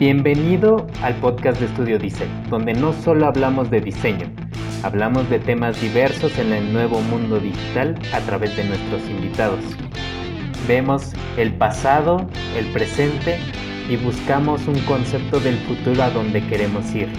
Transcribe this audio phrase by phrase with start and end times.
[0.00, 4.30] Bienvenido al podcast de Estudio Diseño, donde no solo hablamos de diseño,
[4.82, 9.62] hablamos de temas diversos en el nuevo mundo digital a través de nuestros invitados.
[10.66, 12.26] Vemos el pasado,
[12.56, 13.38] el presente
[13.90, 17.10] y buscamos un concepto del futuro a donde queremos ir.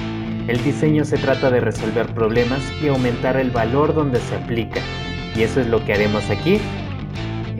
[0.47, 4.81] El diseño se trata de resolver problemas y aumentar el valor donde se aplica.
[5.35, 6.59] Y eso es lo que haremos aquí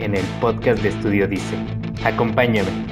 [0.00, 1.68] en el podcast de Estudio Diseño.
[2.04, 2.91] Acompáñame.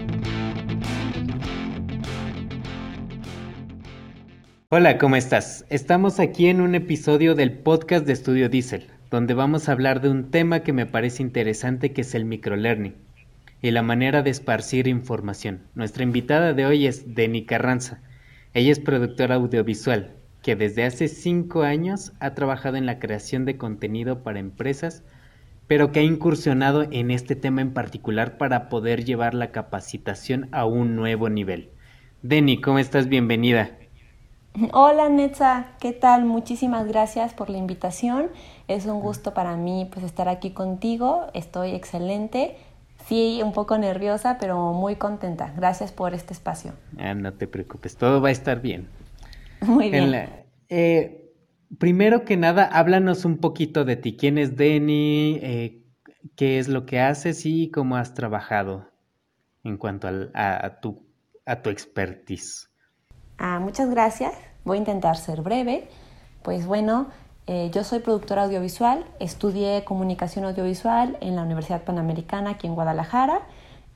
[4.72, 5.66] Hola, ¿cómo estás?
[5.68, 10.10] Estamos aquí en un episodio del podcast de Estudio Diesel, donde vamos a hablar de
[10.10, 12.94] un tema que me parece interesante que es el microlearning
[13.62, 15.62] y la manera de esparcir información.
[15.74, 18.00] Nuestra invitada de hoy es Deni Carranza.
[18.54, 23.56] Ella es productora audiovisual que desde hace cinco años ha trabajado en la creación de
[23.56, 25.02] contenido para empresas,
[25.66, 30.64] pero que ha incursionado en este tema en particular para poder llevar la capacitación a
[30.64, 31.70] un nuevo nivel.
[32.22, 33.08] Deni, ¿cómo estás?
[33.08, 33.79] Bienvenida.
[34.72, 36.24] Hola Netza, ¿qué tal?
[36.24, 38.30] Muchísimas gracias por la invitación.
[38.66, 41.28] Es un gusto para mí pues estar aquí contigo.
[41.34, 42.56] Estoy excelente.
[43.06, 45.52] Sí, un poco nerviosa, pero muy contenta.
[45.56, 46.72] Gracias por este espacio.
[46.98, 48.88] Ah, no te preocupes, todo va a estar bien.
[49.60, 50.28] Muy bien.
[50.68, 51.32] Eh,
[51.78, 54.16] primero que nada, háblanos un poquito de ti.
[54.16, 55.38] ¿Quién es Denny?
[55.42, 55.82] Eh,
[56.36, 58.90] ¿Qué es lo que haces y cómo has trabajado
[59.64, 61.06] en cuanto a, tu,
[61.46, 62.69] a tu expertise?
[63.42, 64.34] Ah, muchas gracias.
[64.66, 65.88] Voy a intentar ser breve.
[66.42, 67.06] Pues bueno,
[67.46, 73.40] eh, yo soy productora audiovisual, estudié comunicación audiovisual en la Universidad Panamericana aquí en Guadalajara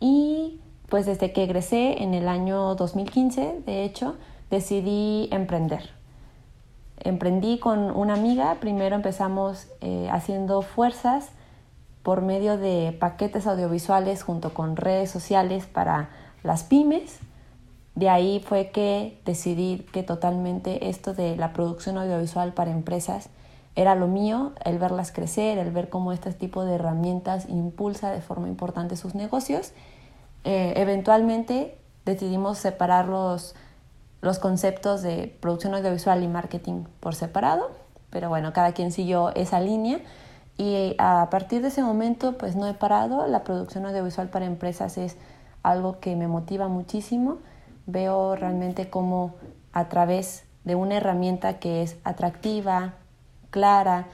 [0.01, 4.17] y pues desde que egresé en el año 2015, de hecho,
[4.49, 5.91] decidí emprender.
[7.01, 11.29] Emprendí con una amiga, primero empezamos eh, haciendo fuerzas
[12.03, 16.09] por medio de paquetes audiovisuales junto con redes sociales para
[16.43, 17.21] las pymes
[17.95, 23.29] de ahí fue que decidí que totalmente esto de la producción audiovisual para empresas
[23.77, 28.21] era lo mío, el verlas crecer, el ver cómo este tipo de herramientas impulsa de
[28.21, 29.73] forma importante sus negocios.
[30.45, 33.55] Eh, eventualmente decidimos separar los,
[34.21, 37.71] los conceptos de producción audiovisual y marketing por separado,
[38.11, 40.01] pero bueno, cada quien siguió esa línea.
[40.57, 44.99] Y a partir de ese momento pues no he parado, la producción audiovisual para empresas
[44.99, 45.17] es
[45.65, 47.39] algo que me motiva muchísimo
[47.87, 49.35] veo realmente cómo
[49.73, 52.95] a través de una herramienta que es atractiva,
[53.51, 54.07] clara,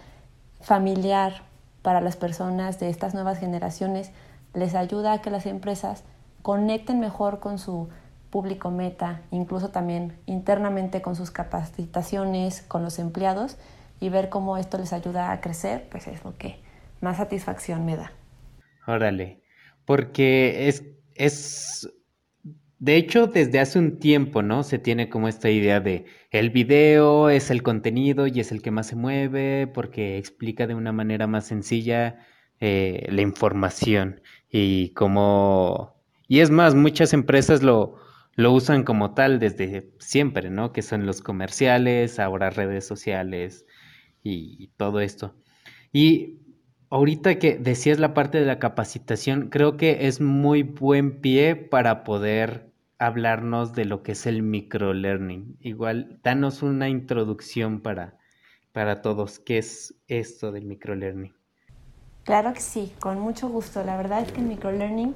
[0.60, 1.42] familiar
[1.82, 4.12] para las personas de estas nuevas generaciones,
[4.53, 6.04] les ayuda a que las empresas
[6.42, 7.88] conecten mejor con su
[8.31, 13.56] público meta, incluso también internamente con sus capacitaciones, con los empleados
[13.98, 16.60] y ver cómo esto les ayuda a crecer, pues es lo que
[17.00, 18.12] más satisfacción me da.
[18.87, 19.42] Órale,
[19.84, 21.91] porque es, es
[22.81, 24.63] de hecho, desde hace un tiempo, ¿no?
[24.63, 28.71] Se tiene como esta idea de el video es el contenido y es el que
[28.71, 32.27] más se mueve porque explica de una manera más sencilla
[32.59, 36.01] eh, la información y como...
[36.27, 37.97] Y es más, muchas empresas lo,
[38.35, 40.73] lo usan como tal desde siempre, ¿no?
[40.73, 43.67] Que son los comerciales, ahora redes sociales
[44.23, 45.35] y todo esto.
[45.93, 46.41] Y
[46.91, 52.05] ahorita que decías la parte de la capacitación, creo que es muy buen pie para
[52.05, 52.69] poder
[53.00, 55.56] hablarnos de lo que es el microlearning.
[55.61, 58.19] Igual, danos una introducción para,
[58.72, 59.38] para todos.
[59.38, 61.34] ¿Qué es esto del microlearning?
[62.25, 63.83] Claro que sí, con mucho gusto.
[63.83, 65.15] La verdad es que el microlearning,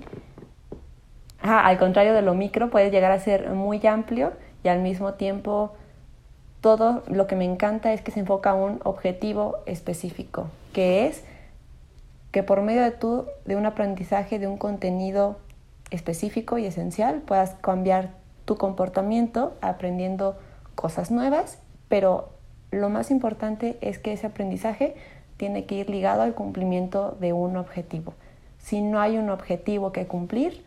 [1.42, 4.32] al contrario de lo micro, puede llegar a ser muy amplio
[4.64, 5.76] y al mismo tiempo
[6.62, 11.22] todo lo que me encanta es que se enfoca a un objetivo específico, que es
[12.32, 15.38] que por medio de, tu, de un aprendizaje de un contenido
[15.90, 18.10] específico y esencial, puedas cambiar
[18.44, 20.36] tu comportamiento aprendiendo
[20.74, 21.58] cosas nuevas,
[21.88, 22.30] pero
[22.70, 24.96] lo más importante es que ese aprendizaje
[25.36, 28.14] tiene que ir ligado al cumplimiento de un objetivo.
[28.58, 30.64] Si no hay un objetivo que cumplir,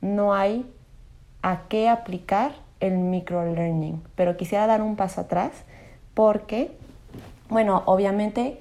[0.00, 0.70] no hay
[1.42, 4.02] a qué aplicar el microlearning.
[4.14, 5.52] Pero quisiera dar un paso atrás
[6.14, 6.72] porque,
[7.48, 8.60] bueno, obviamente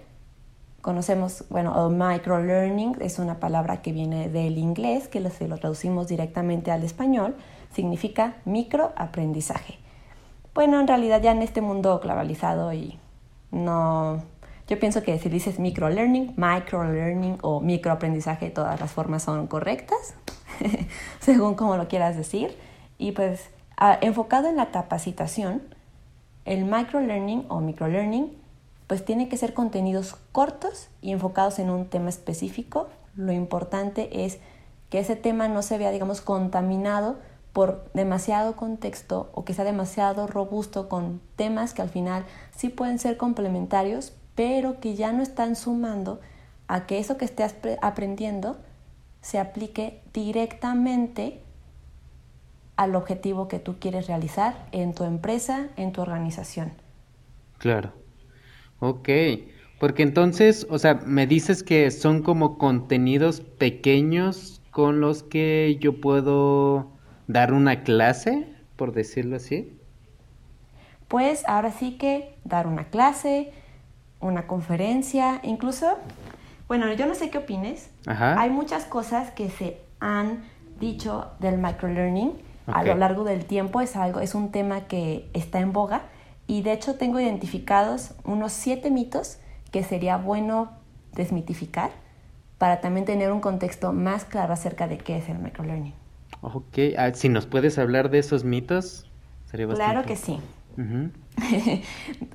[0.87, 6.71] Conocemos, bueno, microlearning es una palabra que viene del inglés, que si lo traducimos directamente
[6.71, 7.35] al español,
[7.73, 9.79] significa microaprendizaje.
[10.53, 12.97] Bueno, en realidad ya en este mundo globalizado y
[13.51, 14.23] no...
[14.69, 20.13] Yo pienso que si dices microlearning, microlearning o microaprendizaje, todas las formas son correctas,
[21.19, 22.57] según como lo quieras decir.
[22.97, 23.49] Y pues
[23.99, 25.63] enfocado en la capacitación,
[26.45, 28.36] el microlearning o microlearning
[28.87, 32.87] pues tiene que ser contenidos cortos y enfocados en un tema específico.
[33.15, 34.39] Lo importante es
[34.89, 37.17] que ese tema no se vea, digamos, contaminado
[37.51, 42.25] por demasiado contexto o que sea demasiado robusto con temas que al final
[42.55, 46.21] sí pueden ser complementarios, pero que ya no están sumando
[46.67, 48.57] a que eso que estés aprendiendo
[49.21, 51.41] se aplique directamente
[52.75, 56.71] al objetivo que tú quieres realizar en tu empresa, en tu organización.
[57.57, 57.91] Claro.
[58.79, 59.09] Ok.
[59.79, 66.01] Porque entonces, o sea, me dices que son como contenidos pequeños con los que yo
[66.01, 66.87] puedo
[67.27, 69.71] dar una clase, por decirlo así.
[71.07, 73.51] Pues ahora sí que dar una clase,
[74.19, 75.97] una conferencia, incluso,
[76.67, 77.91] bueno, yo no sé qué opines.
[78.07, 80.43] Hay muchas cosas que se han
[80.79, 82.33] dicho del microlearning
[82.65, 83.79] a lo largo del tiempo.
[83.79, 86.01] Es algo, es un tema que está en boga
[86.47, 89.37] y de hecho tengo identificados unos siete mitos
[89.71, 90.71] que sería bueno
[91.13, 91.91] desmitificar
[92.57, 95.93] para también tener un contexto más claro acerca de qué es el microlearning.
[96.41, 99.05] Ok, ah, si nos puedes hablar de esos mitos,
[99.45, 99.91] sería bastante...
[99.91, 100.39] Claro que sí.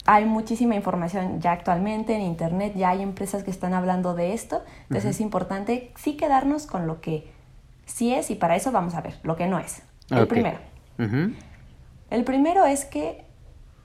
[0.07, 4.63] hay muchísima información ya actualmente en Internet, ya hay empresas que están hablando de esto,
[4.83, 7.31] entonces es importante sí quedarnos con lo que
[7.87, 9.83] sí es y para eso vamos a ver lo que no es.
[10.11, 10.59] El primero.
[12.11, 13.25] El primero es que,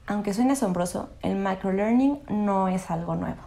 [0.08, 3.42] aunque suene asombroso, el microlearning no es algo nuevo.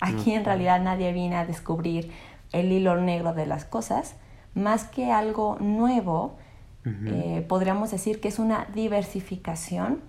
[0.00, 2.12] Aquí en realidad nadie viene a descubrir
[2.52, 4.14] el hilo negro de las cosas,
[4.54, 6.38] más que algo nuevo,
[6.84, 10.00] eh, podríamos decir que es una diversificación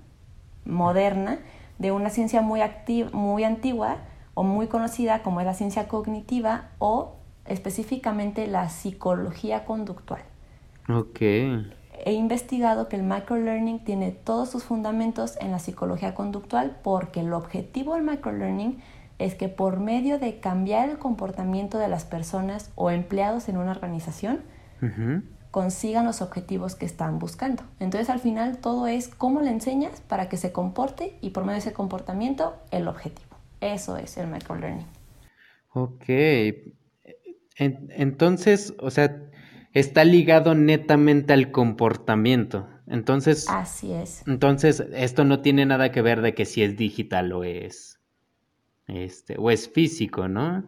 [0.63, 1.39] moderna
[1.79, 2.61] de una ciencia muy,
[3.13, 3.97] muy antigua
[4.35, 7.15] o muy conocida como es la ciencia cognitiva o
[7.45, 10.21] específicamente la psicología conductual.
[10.87, 11.21] Ok.
[12.05, 17.33] He investigado que el microlearning tiene todos sus fundamentos en la psicología conductual porque el
[17.33, 18.79] objetivo del microlearning
[19.19, 23.71] es que por medio de cambiar el comportamiento de las personas o empleados en una
[23.71, 24.41] organización,
[25.49, 27.63] consigan los objetivos que están buscando.
[27.79, 31.53] Entonces al final todo es cómo le enseñas para que se comporte y por medio
[31.53, 33.37] de ese comportamiento el objetivo.
[33.59, 34.85] Eso es el microlearning.
[35.73, 36.05] Ok.
[37.57, 39.19] entonces, o sea,
[39.79, 42.67] está ligado netamente al comportamiento.
[42.87, 44.23] Entonces, así es.
[44.27, 47.99] Entonces, esto no tiene nada que ver de que si es digital o es
[48.87, 50.63] este o es físico, ¿no?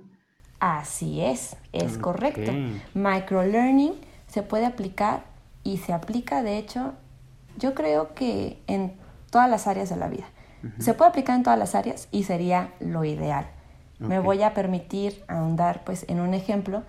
[0.60, 2.52] Así es, es correcto.
[2.94, 3.94] Microlearning
[4.28, 5.24] se puede aplicar
[5.64, 6.94] y se aplica, de hecho,
[7.58, 8.94] yo creo que en
[9.32, 10.26] todas las áreas de la vida.
[10.78, 13.48] Se puede aplicar en todas las áreas y sería lo ideal.
[13.98, 16.84] Me voy a permitir ahondar pues en un ejemplo.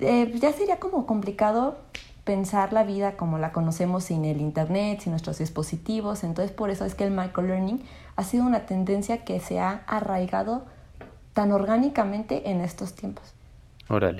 [0.00, 1.78] Eh, ya sería como complicado
[2.24, 6.24] pensar la vida como la conocemos sin el internet, sin nuestros dispositivos.
[6.24, 7.82] Entonces por eso es que el microlearning
[8.16, 10.64] ha sido una tendencia que se ha arraigado
[11.32, 13.34] tan orgánicamente en estos tiempos.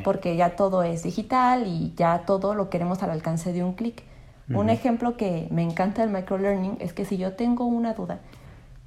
[0.03, 4.03] Porque ya todo es digital y ya todo lo queremos al alcance de un clic.
[4.49, 8.19] Un ejemplo que me encanta del microlearning es que si yo tengo una duda,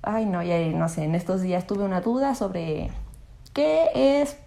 [0.02, 2.90] ay no, ya no sé, en estos días tuve una duda sobre
[3.54, 4.38] qué es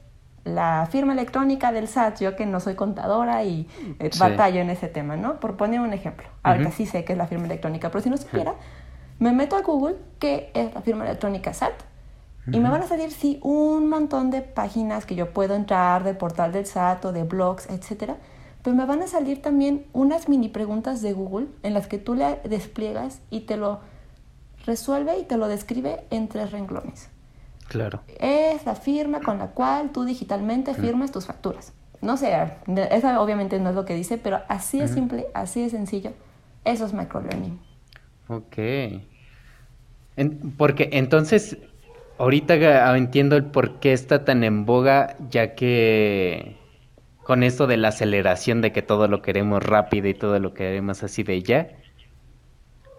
[0.46, 4.88] la firma electrónica del SAT, yo que no soy contadora y eh, batallo en ese
[4.88, 5.40] tema, ¿no?
[5.40, 6.26] Por poner un ejemplo.
[6.42, 8.54] Ahorita sí sé qué es la firma electrónica, pero si no supiera,
[9.18, 11.74] me meto a Google qué es la firma electrónica SAT
[12.52, 16.16] y me van a salir, sí, un montón de páginas que yo puedo entrar del
[16.16, 18.18] portal del SAT o de blogs, etcétera.
[18.62, 22.14] Pero me van a salir también unas mini preguntas de Google en las que tú
[22.14, 23.80] le despliegas y te lo
[24.64, 27.08] resuelve y te lo describe en tres renglones.
[27.68, 28.02] Claro.
[28.18, 31.72] Es la firma con la cual tú digitalmente firmas tus facturas.
[32.00, 32.32] No sé,
[32.90, 36.12] esa obviamente no es lo que dice, pero así es simple, así de sencillo.
[36.64, 37.58] Eso es microlearning.
[38.28, 38.56] Ok.
[40.56, 41.56] porque entonces
[42.18, 46.56] Ahorita entiendo el por qué está tan en boga, ya que
[47.24, 51.02] con esto de la aceleración de que todo lo queremos rápido y todo lo queremos
[51.02, 51.68] así de ya,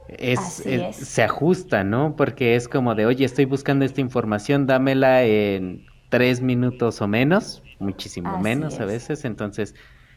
[0.09, 2.15] es, se ajusta, ¿no?
[2.15, 7.63] Porque es como de, oye, estoy buscando esta información, dámela en tres minutos o menos,
[7.79, 9.75] muchísimo menos a veces, entonces,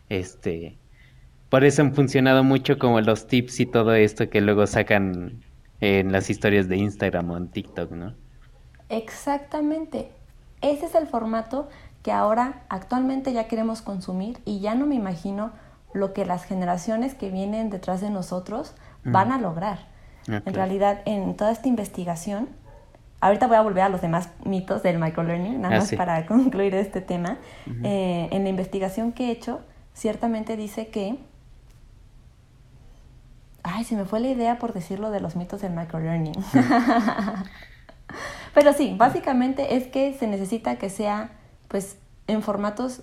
[0.09, 0.79] este,
[1.49, 5.43] por eso han funcionado mucho como los tips y todo esto que luego sacan
[5.81, 8.15] en las historias de Instagram o en TikTok, ¿no?
[8.89, 10.11] Exactamente.
[10.61, 11.69] Ese es el formato
[12.03, 15.53] que ahora actualmente ya queremos consumir y ya no me imagino
[15.93, 19.89] lo que las generaciones que vienen detrás de nosotros van a lograr.
[20.27, 22.49] En realidad, en toda esta investigación,
[23.21, 26.75] ahorita voy a volver a los demás mitos del microlearning, nada ah, más para concluir
[26.75, 27.39] este tema.
[27.83, 29.61] Eh, en la investigación que he hecho,
[29.95, 31.19] ciertamente dice que...
[33.63, 36.33] Ay, se me fue la idea por decirlo de los mitos del microlearning.
[38.55, 41.33] Pero sí, básicamente es que se necesita que sea
[41.69, 43.03] pues en formatos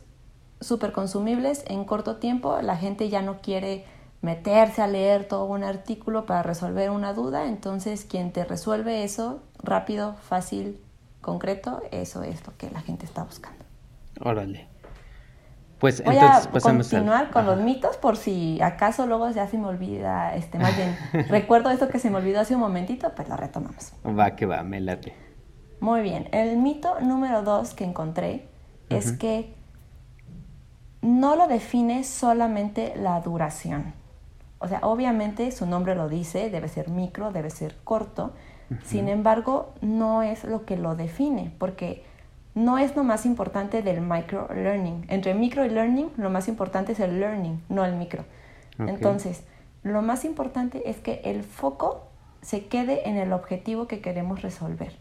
[0.59, 2.59] súper consumibles en corto tiempo.
[2.61, 3.85] La gente ya no quiere
[4.27, 9.41] meterse a leer todo un artículo para resolver una duda, entonces quien te resuelve eso
[9.63, 10.79] rápido, fácil,
[11.21, 13.63] concreto, eso es lo que la gente está buscando.
[14.21, 14.67] Órale.
[15.79, 17.55] Pues Voy entonces a pasamos al- continuar con Ajá.
[17.55, 20.95] los mitos por si acaso luego ya se me olvida, este, más bien,
[21.29, 23.93] recuerdo esto que se me olvidó hace un momentito, pues lo retomamos.
[24.05, 25.13] Va que va, me late.
[25.79, 28.49] Muy bien, el mito número dos que encontré
[28.89, 29.53] es que
[31.01, 33.93] no lo define solamente la duración.
[34.59, 38.33] O sea, obviamente su nombre lo dice, debe ser micro, debe ser corto.
[38.83, 42.03] Sin embargo, no es lo que lo define, porque
[42.53, 45.05] no es lo más importante del micro learning.
[45.07, 48.25] Entre micro y learning, lo más importante es el learning, no el micro.
[48.79, 49.43] Entonces,
[49.83, 52.07] lo más importante es que el foco
[52.41, 54.97] se quede en el objetivo que queremos resolver.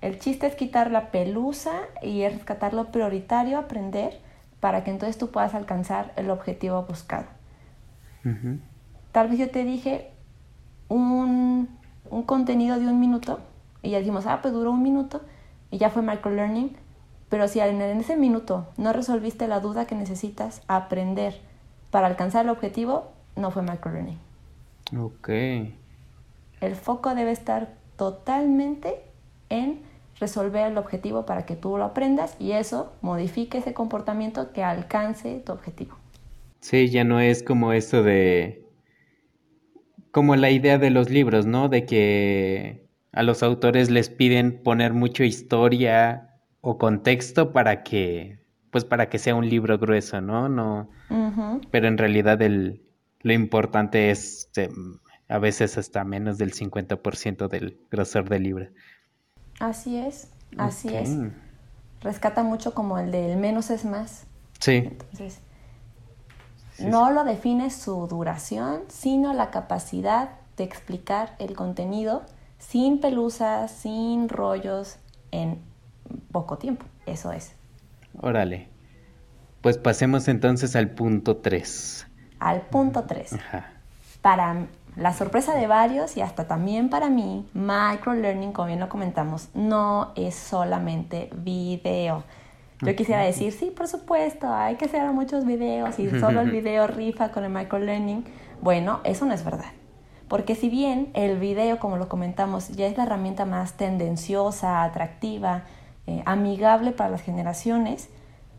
[0.00, 1.72] El chiste es quitar la pelusa
[2.02, 4.20] y es rescatar lo prioritario, aprender,
[4.58, 7.26] para que entonces tú puedas alcanzar el objetivo buscado.
[9.12, 10.10] Tal vez yo te dije
[10.88, 11.68] un,
[12.10, 13.40] un contenido de un minuto
[13.82, 15.20] y ya dijimos, ah, pues duró un minuto
[15.70, 16.76] y ya fue microlearning,
[17.28, 21.40] pero si en, en ese minuto no resolviste la duda que necesitas aprender
[21.90, 24.18] para alcanzar el objetivo, no fue microlearning.
[24.98, 25.28] Ok.
[25.28, 29.02] El foco debe estar totalmente
[29.48, 29.80] en
[30.20, 35.42] resolver el objetivo para que tú lo aprendas y eso modifique ese comportamiento que alcance
[35.44, 35.96] tu objetivo.
[36.60, 38.61] Sí, ya no es como eso de...
[40.12, 41.68] Como la idea de los libros, ¿no?
[41.68, 48.38] De que a los autores les piden poner mucha historia o contexto para que,
[48.70, 50.48] pues para que sea un libro grueso, ¿no?
[50.48, 50.88] No,
[51.70, 52.82] pero en realidad el,
[53.20, 54.70] lo importante es eh,
[55.28, 58.68] a veces hasta menos del 50% del grosor del libro.
[59.60, 61.10] Así es, así es.
[62.00, 64.26] Rescata mucho como el del menos es más.
[64.58, 65.40] Sí, Entonces,
[66.82, 72.22] Sí, no lo define su duración, sino la capacidad de explicar el contenido
[72.58, 74.96] sin pelusas, sin rollos,
[75.30, 75.60] en
[76.30, 76.86] poco tiempo.
[77.06, 77.54] Eso es.
[78.20, 78.68] órale.
[79.60, 82.06] Pues pasemos entonces al punto 3.
[82.40, 83.34] Al punto 3.
[83.34, 83.72] Ajá.
[84.20, 89.48] Para la sorpresa de varios y hasta también para mí, microlearning, como bien lo comentamos,
[89.54, 92.24] no es solamente video.
[92.82, 96.86] Yo quisiera decir, sí, por supuesto, hay que hacer muchos videos y solo el video
[96.88, 98.24] rifa con el microlearning.
[98.60, 99.70] Bueno, eso no es verdad.
[100.28, 105.64] Porque si bien el video, como lo comentamos, ya es la herramienta más tendenciosa, atractiva,
[106.06, 108.08] eh, amigable para las generaciones,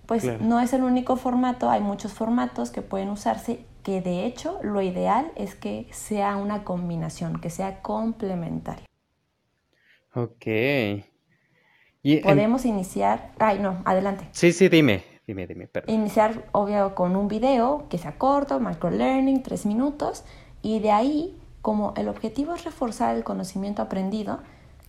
[0.05, 0.39] pues Claro.
[0.41, 4.81] no es el único formato, hay muchos formatos que pueden usarse, que de hecho lo
[4.81, 8.85] ideal es que sea una combinación, que sea complementario.
[10.13, 10.45] Ok.
[12.03, 14.27] Y en- Podemos iniciar, ay no, adelante.
[14.33, 15.95] Sí, sí, dime, dime, dime, perdón.
[15.95, 20.23] Iniciar, obvio, con un video que sea corto, microlearning, tres minutos,
[20.61, 24.39] y de ahí, como el objetivo es reforzar el conocimiento aprendido,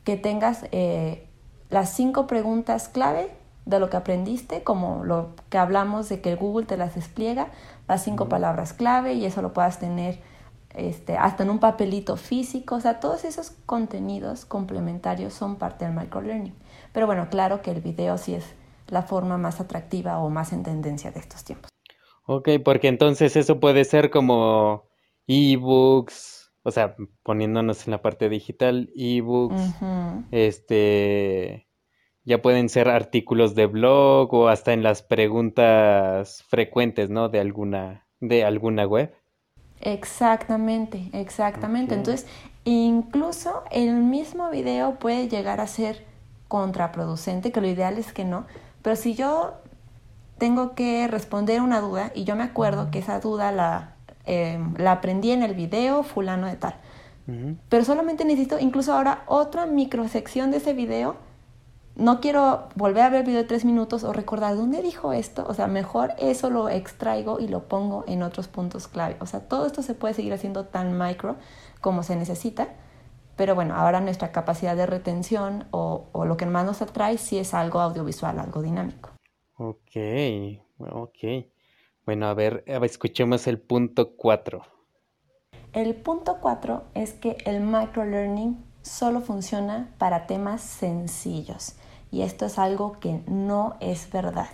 [0.03, 1.27] que tengas eh,
[1.71, 3.31] las cinco preguntas clave
[3.65, 7.47] de lo que aprendiste, como lo que hablamos de que Google te las despliega,
[7.89, 10.19] las cinco palabras clave, y eso lo puedas tener
[10.75, 15.95] este, hasta en un papelito físico, o sea, todos esos contenidos complementarios son parte del
[15.95, 16.53] microlearning.
[16.95, 18.55] Pero bueno, claro que el video sí es
[18.89, 21.69] la forma más atractiva o más en tendencia de estos tiempos.
[22.25, 24.85] Ok, porque entonces eso puede ser como
[25.27, 29.75] ebooks, o sea, poniéndonos en la parte digital, ebooks,
[30.31, 31.67] este,
[32.23, 37.29] ya pueden ser artículos de blog o hasta en las preguntas frecuentes, ¿no?
[37.29, 39.13] De alguna, de alguna web.
[39.81, 41.95] Exactamente, exactamente.
[41.95, 42.29] Entonces,
[42.63, 46.14] incluso el mismo video puede llegar a ser
[46.49, 48.47] contraproducente, que lo ideal es que no,
[48.83, 49.55] pero si yo
[50.39, 53.95] tengo que responder una duda y yo me acuerdo que esa duda la,
[54.27, 56.77] eh, la aprendí en el video fulano de tal,
[57.71, 61.17] pero solamente necesito incluso ahora otra microsección de ese video.
[61.97, 65.47] No quiero volver a ver el video de tres minutos o recordar dónde dijo esto.
[65.49, 69.17] O sea, mejor eso lo extraigo y lo pongo en otros puntos clave.
[69.21, 71.37] O sea, todo esto se puede seguir haciendo tan micro
[71.81, 72.69] como se necesita.
[73.37, 77.39] Pero bueno, ahora nuestra capacidad de retención o, o lo que más nos atrae sí
[77.39, 79.11] es algo audiovisual, algo dinámico.
[79.57, 79.97] Ok,
[80.79, 81.47] ok.
[82.07, 84.63] Bueno, a ver, a ver, escuchemos el punto 4.
[85.73, 91.77] El punto 4 es que el microlearning solo funciona para temas sencillos
[92.11, 94.51] y esto es algo que no es verdad,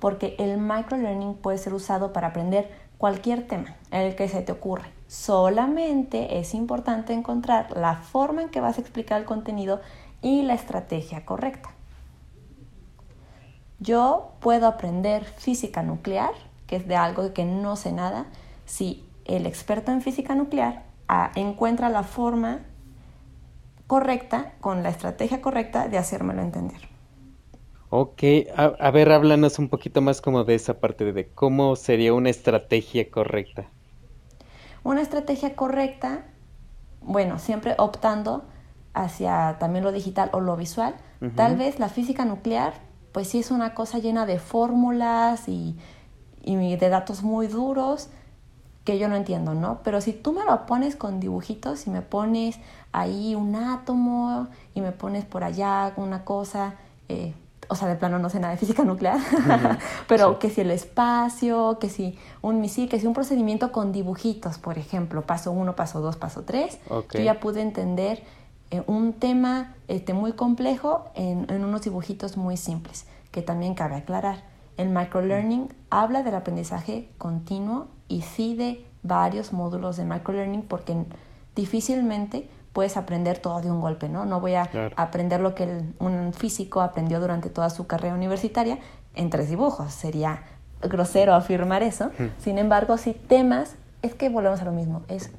[0.00, 4.88] porque el microlearning puede ser usado para aprender cualquier tema, el que se te ocurre.
[5.12, 9.82] Solamente es importante encontrar la forma en que vas a explicar el contenido
[10.22, 11.68] y la estrategia correcta.
[13.78, 16.30] Yo puedo aprender física nuclear,
[16.66, 18.24] que es de algo que no sé nada,
[18.64, 20.84] si el experto en física nuclear
[21.34, 22.60] encuentra la forma
[23.86, 26.88] correcta, con la estrategia correcta de hacérmelo entender.
[27.90, 28.22] Ok,
[28.56, 33.10] a, ver, háblanos un poquito más como de esa parte de cómo sería una estrategia
[33.10, 33.68] correcta.
[34.84, 36.24] Una estrategia correcta,
[37.00, 38.44] bueno, siempre optando
[38.94, 40.94] hacia también lo digital o lo visual.
[41.36, 42.74] Tal vez la física nuclear,
[43.12, 45.78] pues sí es una cosa llena de fórmulas y,
[46.42, 48.08] y de datos muy duros
[48.84, 49.80] que yo no entiendo, ¿no?
[49.84, 52.58] Pero si tú me lo pones con dibujitos y me pones
[52.90, 56.74] ahí un átomo y me pones por allá una cosa,
[57.08, 57.34] eh,
[57.72, 59.18] o sea, de plano no sé nada de física nuclear,
[60.08, 64.58] pero que si el espacio, que si un misil, que si un procedimiento con dibujitos,
[64.58, 68.22] por ejemplo, paso uno, paso dos, paso tres, yo ya pude entender
[68.70, 73.96] eh, un tema este, muy complejo en, en unos dibujitos muy simples, que también cabe
[73.96, 74.44] aclarar.
[74.76, 80.94] El microlearning habla del aprendizaje continuo y sí de varios módulos de microlearning porque
[81.56, 84.24] difícilmente puedes aprender todo de un golpe, ¿no?
[84.24, 88.78] No voy a aprender lo que un físico aprendió durante toda su carrera universitaria
[89.14, 89.92] en tres dibujos.
[89.92, 90.42] Sería
[90.80, 92.10] grosero afirmar eso.
[92.38, 95.30] Sin embargo, si temas, es que volvemos a lo mismo, es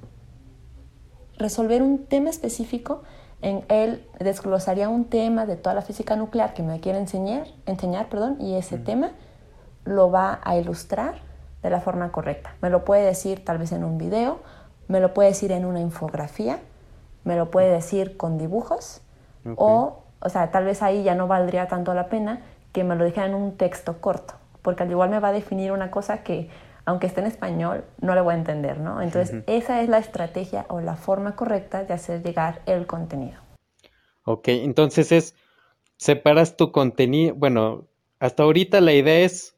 [1.38, 3.04] resolver un tema específico.
[3.42, 8.08] En él desglosaría un tema de toda la física nuclear que me quiere enseñar, enseñar
[8.08, 9.12] perdón, y ese tema
[9.84, 11.16] lo va a ilustrar
[11.62, 12.56] de la forma correcta.
[12.62, 14.40] Me lo puede decir tal vez en un video,
[14.88, 16.60] me lo puede decir en una infografía,
[17.24, 19.02] me lo puede decir con dibujos
[19.56, 23.06] o, o sea, tal vez ahí ya no valdría tanto la pena que me lo
[23.06, 26.50] dijera en un texto corto, porque al igual me va a definir una cosa que
[26.86, 29.02] aunque esté en español, no le voy a entender, ¿no?
[29.02, 33.40] Entonces, esa es la estrategia o la forma correcta de hacer llegar el contenido.
[34.26, 35.36] Ok, entonces es,
[35.96, 37.86] separas tu contenido, bueno,
[38.20, 39.54] hasta ahorita la idea es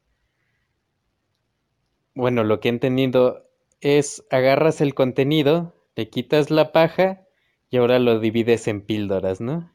[2.16, 3.46] bueno, lo que he entendido
[3.82, 7.25] es agarras el contenido, le quitas la paja
[7.70, 9.70] y ahora lo divides en píldoras, ¿no?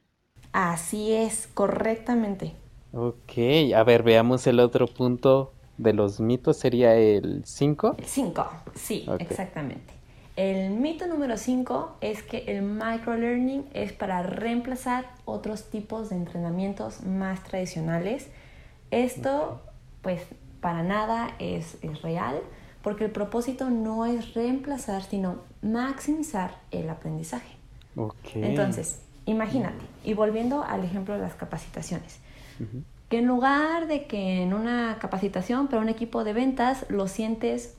[0.53, 2.53] Así es, correctamente.
[2.93, 7.95] Ok, a ver, veamos el otro punto de los mitos, sería el 5.
[7.97, 9.93] El 5, sí, exactamente.
[10.37, 17.03] El mito número 5 es que el microlearning es para reemplazar otros tipos de entrenamientos
[17.03, 18.29] más tradicionales.
[18.91, 19.61] Esto,
[20.01, 20.21] pues,
[20.61, 22.39] para nada es, real,
[22.81, 27.60] porque el propósito no es reemplazar, sino maximizar el aprendizaje.
[28.35, 32.19] Entonces, imagínate, y volviendo al ejemplo de las capacitaciones,
[33.09, 37.75] que en lugar de que en una capacitación para un equipo de ventas lo sientes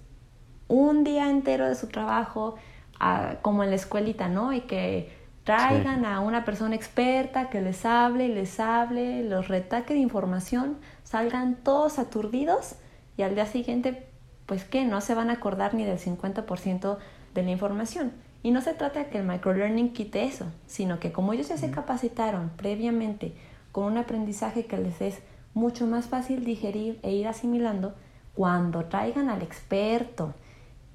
[0.69, 2.57] un día entero de su trabajo,
[2.99, 4.53] ah, como en la escuelita, ¿no?
[4.53, 5.11] Y que
[5.45, 10.79] traigan a una persona experta que les hable y les hable, los retaque de información,
[11.03, 12.77] salgan todos aturdidos
[13.17, 14.07] y al día siguiente,
[14.47, 16.99] pues que no se van a acordar ni del 50%
[17.35, 18.13] de la información.
[18.43, 21.57] Y no se trata de que el microlearning quite eso, sino que como ellos ya
[21.57, 23.35] se capacitaron previamente
[23.71, 25.21] con un aprendizaje que les es
[25.55, 27.95] mucho más fácil digerir e ir asimilando,
[28.35, 30.35] cuando traigan al experto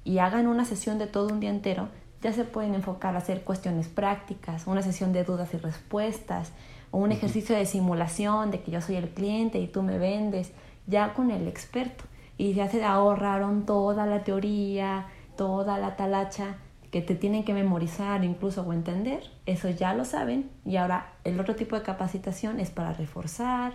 [0.04, 1.88] y hagan una sesión de todo un día entero,
[2.20, 6.52] ya se pueden enfocar a hacer cuestiones prácticas, una sesión de dudas y respuestas,
[6.90, 10.52] o un ejercicio de simulación de que yo soy el cliente y tú me vendes,
[10.86, 12.04] ya con el experto.
[12.36, 15.06] Y ya se ahorraron toda la teoría,
[15.36, 16.56] toda la talacha
[16.90, 19.22] que te tienen que memorizar incluso o entender.
[19.46, 20.50] Eso ya lo saben.
[20.64, 23.74] Y ahora el otro tipo de capacitación es para reforzar,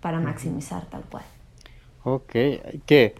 [0.00, 1.24] para maximizar tal cual.
[2.04, 2.32] Ok,
[2.86, 3.14] que,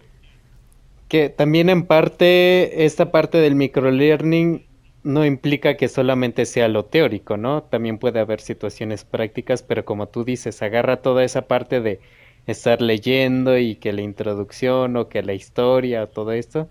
[1.07, 4.65] que también en parte esta parte del microlearning
[5.03, 7.63] no implica que solamente sea lo teórico, ¿no?
[7.63, 11.99] También puede haber situaciones prácticas, pero como tú dices, agarra toda esa parte de
[12.45, 16.69] estar leyendo y que la introducción o que la historia o todo esto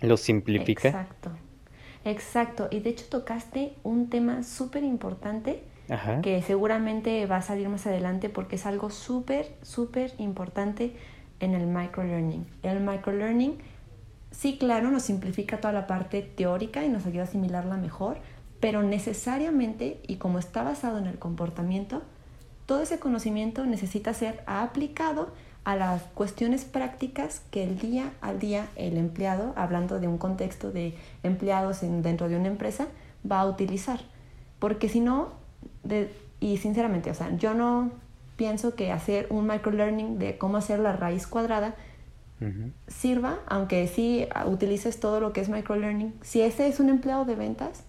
[0.00, 0.88] lo simplifica.
[0.88, 1.30] Exacto,
[2.10, 2.68] exacto.
[2.70, 5.62] Y de hecho tocaste un tema súper importante
[6.22, 10.94] que seguramente va a salir más adelante porque es algo súper, súper importante
[11.40, 12.46] en el microlearning.
[12.62, 13.56] El microlearning,
[14.30, 18.18] sí, claro, nos simplifica toda la parte teórica y nos ayuda a asimilarla mejor,
[18.60, 22.02] pero necesariamente, y como está basado en el comportamiento,
[22.66, 25.30] todo ese conocimiento necesita ser aplicado
[25.68, 30.72] a las cuestiones prácticas que el día al día el empleado, hablando de un contexto
[30.72, 32.86] de empleados dentro de una empresa,
[33.30, 34.00] va a utilizar.
[34.60, 35.28] Porque si no,
[36.40, 37.90] y sinceramente, o sea, yo no
[38.36, 41.74] pienso que hacer un microlearning de cómo hacer la raíz cuadrada
[42.86, 46.14] sirva, aunque sí utilices todo lo que es microlearning.
[46.22, 47.84] Si ese es un empleado de ventas,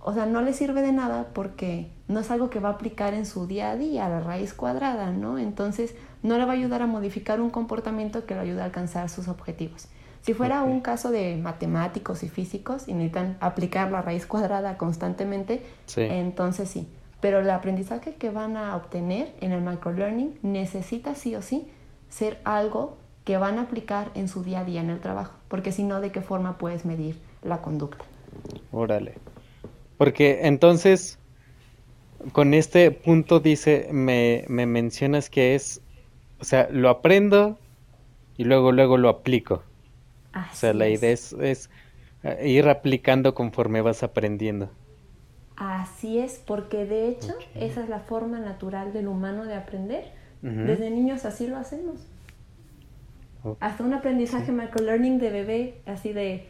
[0.00, 3.14] o sea, no le sirve de nada porque no es algo que va a aplicar
[3.14, 5.38] en su día a día, la raíz cuadrada, ¿no?
[5.38, 9.08] Entonces, no le va a ayudar a modificar un comportamiento que le ayude a alcanzar
[9.08, 9.88] sus objetivos.
[10.22, 15.62] Si fuera un caso de matemáticos y físicos y necesitan aplicar la raíz cuadrada constantemente,
[15.96, 16.88] entonces sí.
[17.20, 21.70] Pero el aprendizaje que van a obtener en el microlearning necesita sí o sí
[22.08, 25.72] ser algo que van a aplicar en su día a día en el trabajo, porque
[25.72, 28.04] si no, ¿de qué forma puedes medir la conducta?
[28.72, 29.14] Órale.
[29.98, 31.18] Porque entonces,
[32.32, 35.82] con este punto dice, me, me mencionas que es,
[36.40, 37.58] o sea, lo aprendo
[38.36, 39.64] y luego, luego lo aplico.
[40.34, 41.70] o sea, la idea es, es
[42.22, 44.70] eh, ir aplicando conforme vas aprendiendo.
[45.56, 50.04] Así es, porque de hecho esa es la forma natural del humano de aprender.
[50.40, 52.06] Desde niños así lo hacemos.
[53.58, 56.46] Hasta un aprendizaje microlearning de bebé, así de,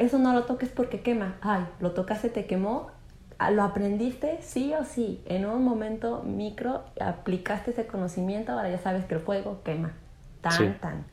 [0.00, 1.36] eso no lo toques porque quema.
[1.42, 2.90] Ay, lo tocaste, te quemó.
[3.38, 5.20] Ah, lo aprendiste sí o sí.
[5.26, 9.92] En un momento micro aplicaste ese conocimiento, ahora ya sabes que el fuego quema.
[10.40, 11.04] Tan, tan.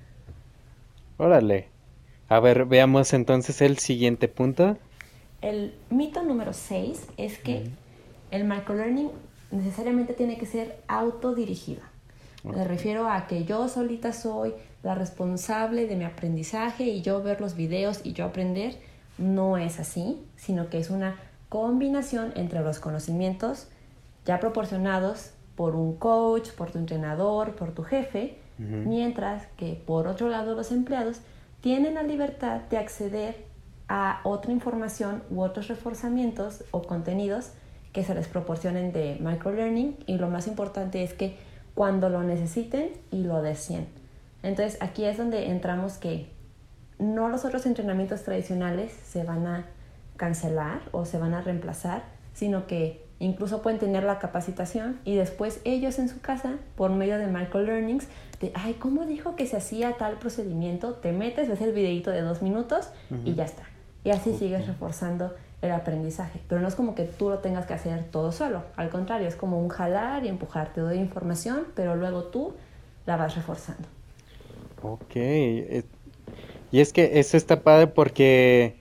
[1.18, 1.68] Órale.
[2.30, 4.78] A ver, veamos entonces el siguiente punto.
[5.42, 7.70] El mito número 6 es que
[8.32, 9.12] el microlearning
[9.52, 11.82] necesariamente tiene que ser autodirigido.
[12.46, 17.42] Me refiero a que yo solita soy la responsable de mi aprendizaje y yo ver
[17.42, 18.78] los videos y yo aprender.
[19.18, 21.16] No es así, sino que es una
[21.50, 23.68] combinación entre los conocimientos
[24.26, 30.30] ya proporcionados por un coach, por tu entrenador, por tu jefe, mientras que por otro
[30.30, 31.22] lado los empleados
[31.62, 33.46] tienen la libertad de acceder
[33.88, 37.52] a otra información u otros reforzamientos o contenidos
[37.94, 41.38] que se les proporcionen de microlearning y lo más importante es que
[41.74, 43.88] cuando lo necesiten y lo deseen.
[44.44, 46.32] Entonces aquí es donde entramos que
[47.00, 49.66] no los otros entrenamientos tradicionales se van a
[50.16, 55.60] cancelar o se van a reemplazar, sino que incluso pueden tener la capacitación y después
[55.64, 58.08] ellos en su casa, por medio de microlearnings,
[58.40, 60.94] de, ay, ¿cómo dijo que se hacía tal procedimiento?
[60.94, 62.90] Te metes, ves el videito de dos minutos
[63.26, 63.64] y ya está.
[64.04, 66.40] Y así sigues reforzando el aprendizaje.
[66.48, 68.64] Pero no es como que tú lo tengas que hacer todo solo.
[68.76, 70.72] Al contrario, es como un jalar y empujar.
[70.74, 72.54] Te doy información, pero luego tú
[73.06, 73.88] la vas reforzando.
[74.82, 75.16] Ok.
[76.72, 78.76] Y es que eso está padre porque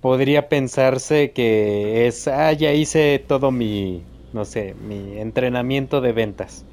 [0.00, 6.64] podría pensarse que es, ah, ya hice todo mi, no sé, mi entrenamiento de ventas.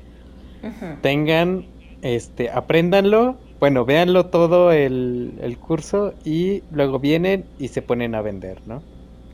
[1.02, 1.66] Tengan,
[2.02, 8.60] este, apréndanlo bueno, véanlo todo el, curso y luego vienen y se ponen a vender,
[8.68, 8.84] ¿no?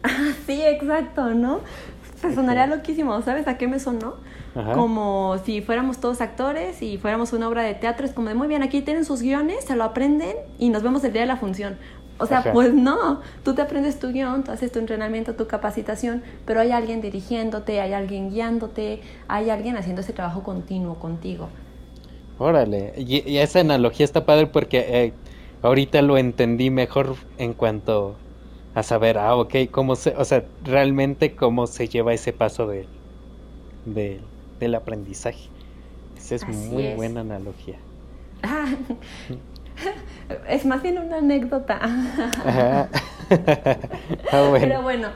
[0.45, 1.62] sí, exacto, ¿no?
[2.21, 4.17] Pues sonaría loquísimo, ¿sabes a qué me sonó?
[4.54, 8.48] Como si fuéramos todos actores y fuéramos una obra de teatro, es como de muy
[8.48, 11.38] bien, aquí tienen sus guiones, se lo aprenden y nos vemos el día de la
[11.38, 11.78] función.
[12.20, 16.22] O sea, pues no, tú te aprendes tu guion, tú haces tu entrenamiento, tu capacitación,
[16.46, 21.48] pero hay alguien dirigiéndote, hay alguien guiándote, hay alguien haciendo ese trabajo continuo contigo.
[22.38, 25.14] Órale, y, esa analogía está padre porque eh,
[25.62, 28.16] ahorita lo entendí mejor en cuanto
[28.76, 32.86] a saber, ah, ok, cómo se, o sea, realmente cómo se lleva ese paso de,
[34.60, 35.50] del aprendizaje.
[36.17, 37.78] Esa es muy buena analogía.
[40.50, 41.80] es más bien una anécdota.
[44.32, 45.10] Ah, Pero bueno,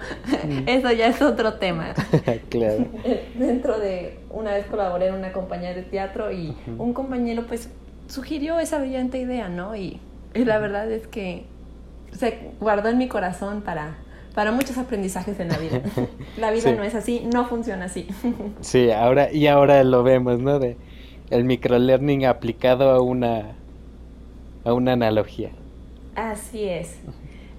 [0.46, 0.68] mm.
[0.68, 1.96] eso ya es otro tema.
[2.50, 2.86] claro.
[3.34, 7.70] Dentro de una vez colaboré en una compañía de teatro y un compañero pues
[8.08, 9.76] sugirió esa brillante idea, ¿no?
[9.76, 10.00] Y,
[10.36, 11.46] la verdad es que
[12.12, 13.98] se guardó en mi corazón para,
[14.34, 15.82] para muchos aprendizajes en la vida.
[16.38, 18.08] La vida no es así, no funciona así.
[18.62, 20.60] sí, ahora y ahora lo vemos, ¿no?
[20.60, 20.78] De
[21.30, 23.56] el microlearning aplicado a una
[24.66, 25.52] a una analogía.
[26.16, 26.98] Así es.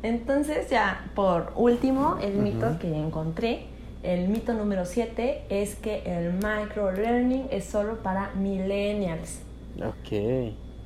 [0.03, 3.67] Entonces ya por último, el mito que encontré,
[4.03, 9.41] el mito número 7 es que el microlearning es solo para millennials.
[9.79, 10.13] Ok.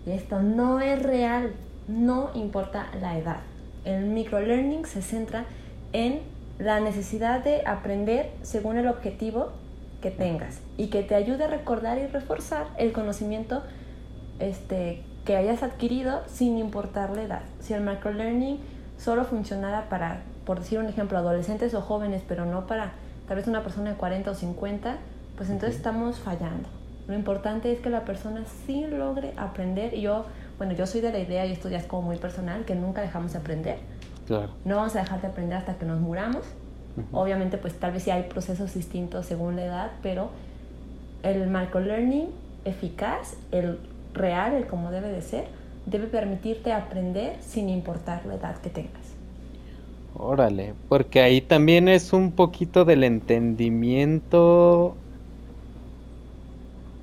[0.07, 1.53] Y esto no es real,
[1.89, 3.41] no importa la edad.
[3.85, 5.47] El microlearning se centra
[5.93, 6.21] en
[6.59, 9.53] la necesidad de aprender según el objetivo
[10.03, 13.63] que tengas y que te ayude a recordar y reforzar el conocimiento
[14.39, 17.43] este, que hayas adquirido sin importar la edad.
[17.61, 18.59] Si el microlearning
[18.99, 22.93] solo funcionara para, por decir un ejemplo, adolescentes o jóvenes, pero no para
[23.27, 24.97] tal vez una persona de 40 o 50,
[25.37, 26.69] pues entonces estamos fallando.
[27.07, 29.95] Lo importante es que la persona sí logre aprender.
[29.95, 30.27] Y yo,
[30.59, 33.01] bueno, yo soy de la idea, y esto ya es como muy personal, que nunca
[33.01, 33.79] dejamos de aprender.
[34.29, 34.51] Claro.
[34.65, 36.45] No vamos a dejar de aprender hasta que nos muramos.
[37.13, 40.31] Obviamente, pues tal vez sí hay procesos distintos según la edad, pero
[41.23, 42.27] el microlearning
[42.65, 43.79] eficaz, el
[44.15, 45.47] real, el como debe de ser,
[45.87, 49.15] debe permitirte aprender sin importar la edad que tengas.
[50.15, 54.97] Órale, porque ahí también es un poquito del entendimiento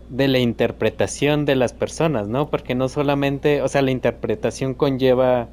[0.09, 2.49] de la interpretación de las personas, ¿no?
[2.49, 5.47] Porque no solamente, o sea, la interpretación conlleva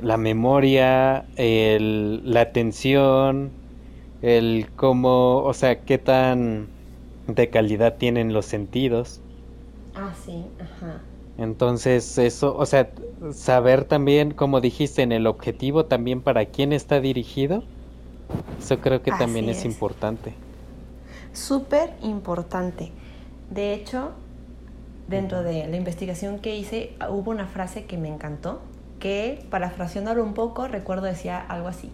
[0.00, 3.52] la memoria, el, la atención,
[4.22, 6.68] el cómo, o sea, qué tan
[7.26, 9.20] de calidad tienen los sentidos.
[9.94, 11.00] Ah, sí, ajá.
[11.36, 12.90] Entonces, eso, o sea,
[13.32, 17.64] saber también, como dijiste, en el objetivo también para quién está dirigido,
[18.58, 20.34] eso creo que también es, es importante.
[21.32, 22.92] Súper importante.
[23.50, 24.12] De hecho,
[25.08, 28.60] dentro de la investigación que hice, hubo una frase que me encantó,
[29.02, 31.90] que parafraseándolo un poco, recuerdo decía algo así,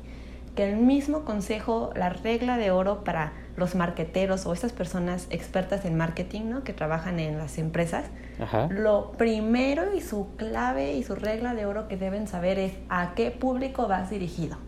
[0.54, 5.86] que el mismo consejo, la regla de oro para los marqueteros o estas personas expertas
[5.86, 6.64] en marketing, ¿no?
[6.64, 8.04] que trabajan en las empresas,
[8.68, 13.14] lo primero y su clave y su regla de oro que deben saber es a
[13.14, 14.58] qué público vas dirigido.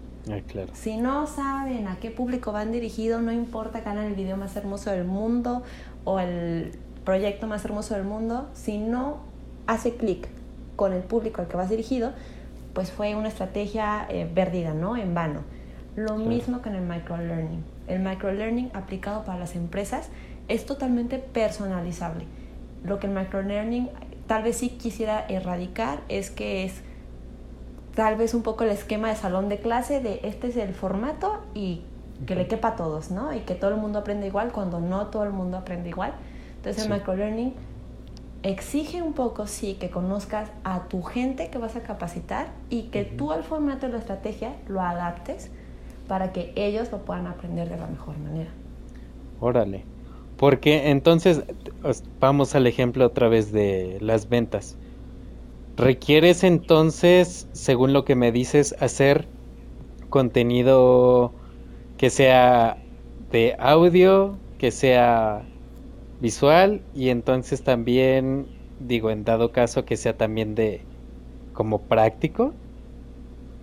[0.46, 0.70] claro.
[0.72, 4.57] Si no saben a qué público van dirigido, no importa que hagan el video más
[4.57, 5.62] hermoso del mundo
[6.05, 6.72] o el
[7.05, 9.18] proyecto más hermoso del mundo, si no
[9.66, 10.39] hace clic
[10.81, 12.12] con el público al que vas dirigido,
[12.73, 14.97] pues fue una estrategia eh, perdida, ¿no?
[14.97, 15.43] En vano.
[15.95, 17.62] Lo mismo en el microlearning.
[17.87, 20.09] El microlearning aplicado para las empresas
[20.49, 22.25] es totalmente personalizable.
[22.83, 23.90] Lo que el microlearning
[24.27, 26.81] tal vez sí quisiera erradicar es que es
[27.95, 31.43] tal vez un poco el esquema de salón de clase de este es el formato
[31.53, 31.83] y
[32.27, 33.35] que le quepa a todos, ¿no?
[33.35, 36.14] Y que todo el mundo aprende igual cuando no todo el mundo aprende igual.
[36.57, 37.53] Entonces el microlearning
[38.42, 43.05] exige un poco, sí, que conozcas a tu gente que vas a capacitar y que
[43.05, 45.50] tú al formato de la estrategia lo adaptes
[46.09, 48.50] para que ellos lo puedan aprender de la mejor manera.
[49.40, 49.85] Órale.
[50.37, 51.42] Porque entonces,
[52.18, 54.76] vamos al ejemplo otra vez de las ventas.
[55.76, 59.29] ¿Requieres entonces, según lo que me dices, hacer
[60.09, 61.33] contenido
[61.98, 62.79] que sea
[63.31, 65.42] de audio, que sea
[66.21, 70.89] visual y entonces también, digo, en dado caso que sea también de
[71.53, 72.61] como práctico?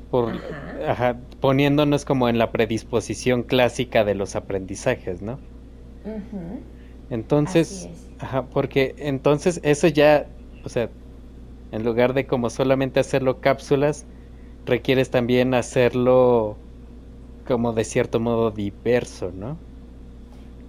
[0.10, 0.44] por
[0.88, 1.22] ajá.
[1.40, 5.46] poniéndonos como en la predisposición clásica de los aprendizajes, ¿no?
[7.10, 10.94] Entonces, ajá, porque entonces eso ya, o sea,
[11.72, 14.08] en lugar de como solamente hacerlo cápsulas,
[14.66, 16.66] requieres también hacerlo
[17.46, 19.66] como de cierto modo diverso, ¿no?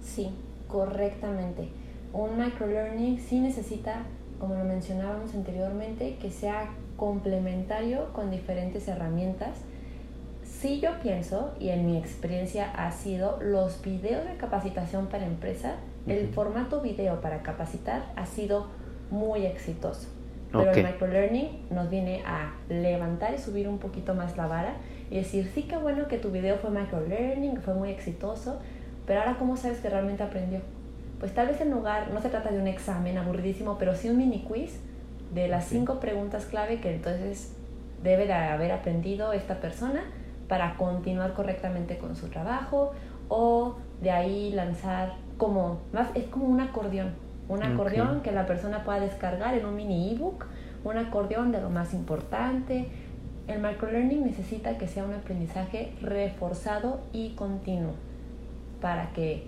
[0.01, 0.29] Sí,
[0.67, 1.69] correctamente.
[2.13, 4.03] Un microlearning sí necesita,
[4.39, 9.59] como lo mencionábamos anteriormente, que sea complementario con diferentes herramientas.
[10.43, 15.75] Sí yo pienso, y en mi experiencia ha sido, los videos de capacitación para empresa,
[16.07, 18.67] el formato video para capacitar ha sido
[19.11, 20.07] muy exitoso.
[20.51, 24.73] Pero el microlearning nos viene a levantar y subir un poquito más la vara
[25.11, 28.59] y decir, sí que bueno que tu video fue microlearning, fue muy exitoso,
[29.05, 30.61] pero ahora ¿cómo sabes que realmente aprendió?
[31.19, 34.17] Pues tal vez en lugar, no se trata de un examen aburridísimo, pero sí un
[34.17, 34.79] mini quiz
[35.33, 37.53] de las cinco preguntas clave que entonces
[38.01, 40.03] debe de haber aprendido esta persona
[40.47, 42.93] para continuar correctamente con su trabajo
[43.27, 47.13] o de ahí lanzar como más es como un acordeón
[47.49, 50.45] un acordeón que la persona pueda descargar en un mini ebook
[50.83, 52.87] un acordeón de lo más importante.
[53.47, 57.93] El microlearning necesita que sea un aprendizaje reforzado y continuo
[58.79, 59.47] para que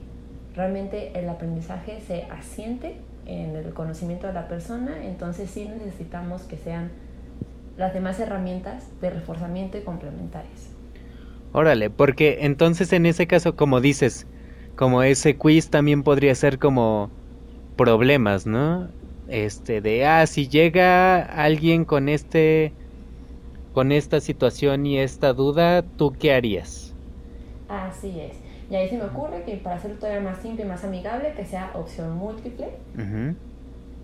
[0.56, 6.58] realmente el aprendizaje se asiente en el conocimiento de la persona, entonces sí necesitamos que
[6.58, 6.92] sean
[7.78, 10.70] las demás herramientas de reforzamiento y complementarias.
[11.54, 14.28] Órale, porque entonces en ese caso, como dices,
[14.76, 17.12] como ese quiz también podría ser como
[17.76, 18.90] problemas, ¿no?
[19.28, 22.78] Este de ah, si llega alguien con este
[23.74, 26.96] con esta situación y esta duda, ¿tú qué harías?
[27.68, 28.51] Así es.
[28.72, 31.46] Y ahí se me ocurre que para hacerlo todavía más simple y más amigable, que
[31.46, 32.70] sea opción múltiple.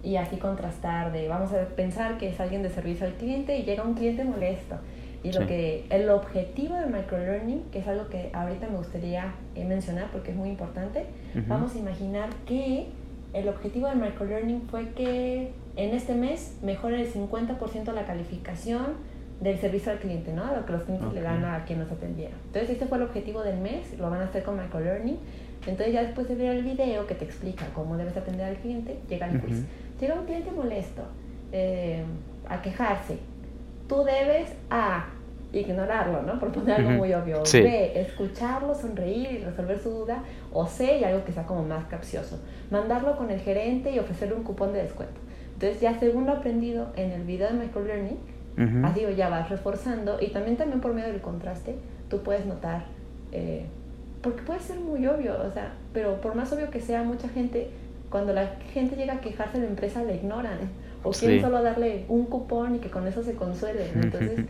[0.03, 3.63] Y así contrastar de, vamos a pensar que es alguien de servicio al cliente y
[3.63, 4.75] llega un cliente molesto.
[5.23, 9.63] Y lo que el objetivo del microlearning, que es algo que ahorita me gustaría eh,
[9.63, 11.05] mencionar porque es muy importante,
[11.47, 12.87] vamos a imaginar que
[13.31, 18.95] el objetivo del microlearning fue que en este mes mejore el 50% la calificación
[19.39, 20.45] del servicio al cliente, ¿no?
[20.55, 22.37] Lo que los clientes le dan a quien nos atendieron.
[22.47, 25.17] Entonces, este fue el objetivo del mes, lo van a hacer con microlearning.
[25.67, 28.99] Entonces, ya después de ver el video que te explica cómo debes atender al cliente,
[29.07, 29.63] llega el quiz.
[29.99, 31.03] Llega un cliente molesto
[31.51, 32.03] eh,
[32.47, 33.17] a quejarse.
[33.87, 35.05] Tú debes A,
[35.53, 36.39] ignorarlo, ¿no?
[36.39, 37.43] Por poner algo muy obvio.
[37.51, 40.23] B, escucharlo, sonreír y resolver su duda.
[40.51, 42.39] O C, y algo que sea como más capcioso.
[42.71, 45.19] Mandarlo con el gerente y ofrecerle un cupón de descuento.
[45.53, 48.17] Entonces, ya según lo aprendido en el video de microlearning,
[48.83, 51.75] Así ya vas reforzando y también también por medio del contraste
[52.09, 52.85] tú puedes notar,
[53.31, 53.65] eh,
[54.21, 57.69] porque puede ser muy obvio, o sea, pero por más obvio que sea, mucha gente,
[58.09, 60.57] cuando la gente llega a quejarse de la empresa, la ignoran
[61.03, 63.91] o quieren solo darle un cupón y que con eso se consuelen.
[63.95, 64.45] Entonces,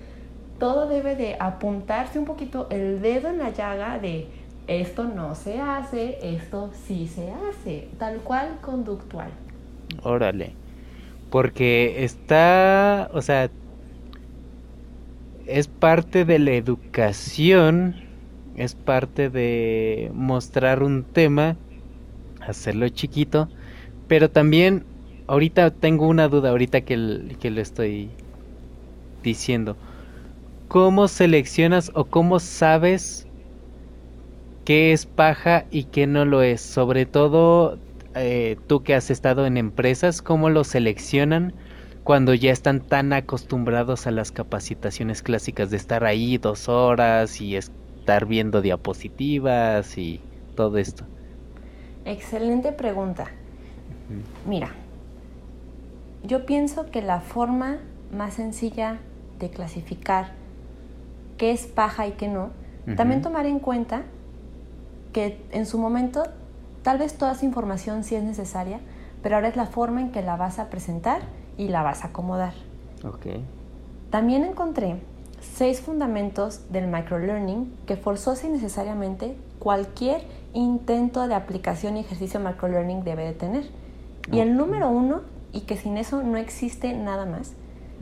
[0.59, 4.27] todo debe de apuntarse un poquito el dedo en la llaga de
[4.67, 9.29] esto no se hace, esto sí se hace, tal cual conductual.
[10.03, 10.53] Órale.
[11.29, 13.49] Porque está, o sea,
[15.47, 17.95] es parte de la educación,
[18.55, 21.55] es parte de mostrar un tema,
[22.41, 23.47] hacerlo chiquito,
[24.07, 24.83] pero también
[25.27, 28.10] ahorita tengo una duda, ahorita que, que lo estoy
[29.23, 29.77] diciendo.
[30.67, 33.25] ¿Cómo seleccionas o cómo sabes
[34.65, 36.60] qué es paja y qué no lo es?
[36.60, 37.79] Sobre todo
[38.15, 41.53] eh, tú que has estado en empresas, ¿cómo lo seleccionan
[42.07, 47.57] cuando ya están tan acostumbrados a las capacitaciones clásicas de estar ahí dos horas y
[47.57, 50.21] estar viendo diapositivas y
[50.55, 51.03] todo esto?
[52.05, 53.25] Excelente pregunta.
[54.47, 54.69] Mira,
[56.23, 57.79] yo pienso que la forma
[58.15, 58.99] más sencilla
[59.37, 60.31] de clasificar
[61.35, 62.51] qué es paja y qué no,
[62.95, 64.03] también tomar en cuenta
[65.11, 66.23] que en su momento
[66.83, 68.79] tal vez toda esa información sí es necesaria,
[69.21, 71.19] pero ahora es la forma en que la vas a presentar
[71.57, 72.53] y la vas a acomodar.
[73.03, 73.43] Okay.
[74.09, 74.97] También encontré
[75.41, 80.21] seis fundamentos del microlearning que forzosa y necesariamente cualquier
[80.53, 83.65] intento de aplicación y ejercicio microlearning debe de tener.
[84.31, 85.21] Y el número uno,
[85.53, 87.53] y que sin eso no existe nada más,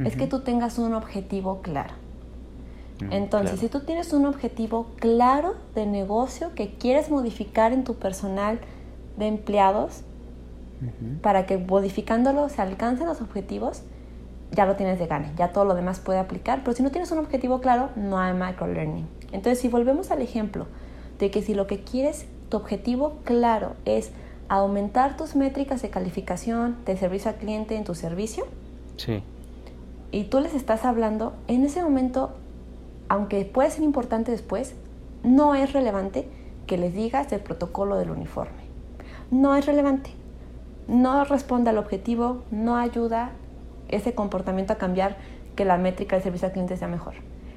[0.03, 1.93] es que tú tengas un objetivo claro.
[3.11, 8.59] Entonces, si tú tienes un objetivo claro de negocio que quieres modificar en tu personal
[9.17, 10.03] de empleados,
[11.21, 13.83] para que modificándolo se alcancen los objetivos,
[14.51, 17.11] ya lo tienes de gane, ya todo lo demás puede aplicar, pero si no tienes
[17.11, 19.07] un objetivo claro, no hay microlearning.
[19.31, 20.67] Entonces, si volvemos al ejemplo
[21.19, 24.11] de que si lo que quieres, tu objetivo claro es
[24.47, 28.45] aumentar tus métricas de calificación de servicio al cliente en tu servicio,
[28.97, 29.23] sí.
[30.11, 32.35] y tú les estás hablando, en ese momento
[33.09, 34.75] aunque puede ser importante después,
[35.23, 36.27] no es relevante
[36.67, 38.65] que les digas el protocolo del uniforme.
[39.31, 40.11] No es relevante.
[40.87, 43.31] No responde al objetivo, no ayuda
[43.87, 45.17] ese comportamiento a cambiar
[45.55, 47.15] que la métrica de servicio al cliente sea mejor.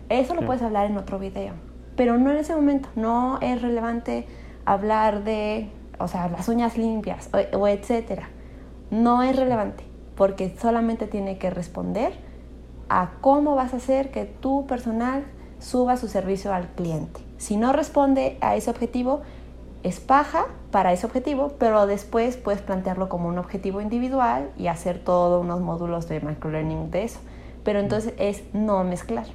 [0.09, 1.53] Eso lo puedes hablar en otro video,
[1.97, 2.89] pero no en ese momento.
[2.97, 4.27] No es relevante
[4.65, 8.31] hablar de, o sea, las uñas limpias o, o etcétera.
[8.91, 9.85] No es relevante
[10.17, 12.13] porque solamente tiene que responder
[12.89, 15.25] a cómo vas a hacer que tu personal
[15.59, 17.21] suba su servicio al cliente.
[17.37, 19.23] Si no responde a ese objetivo,
[19.83, 24.99] es paja para ese objetivo, pero después puedes plantearlo como un objetivo individual y hacer
[24.99, 27.21] todos unos módulos de microlearning de eso.
[27.65, 29.27] Pero entonces es no mezclar.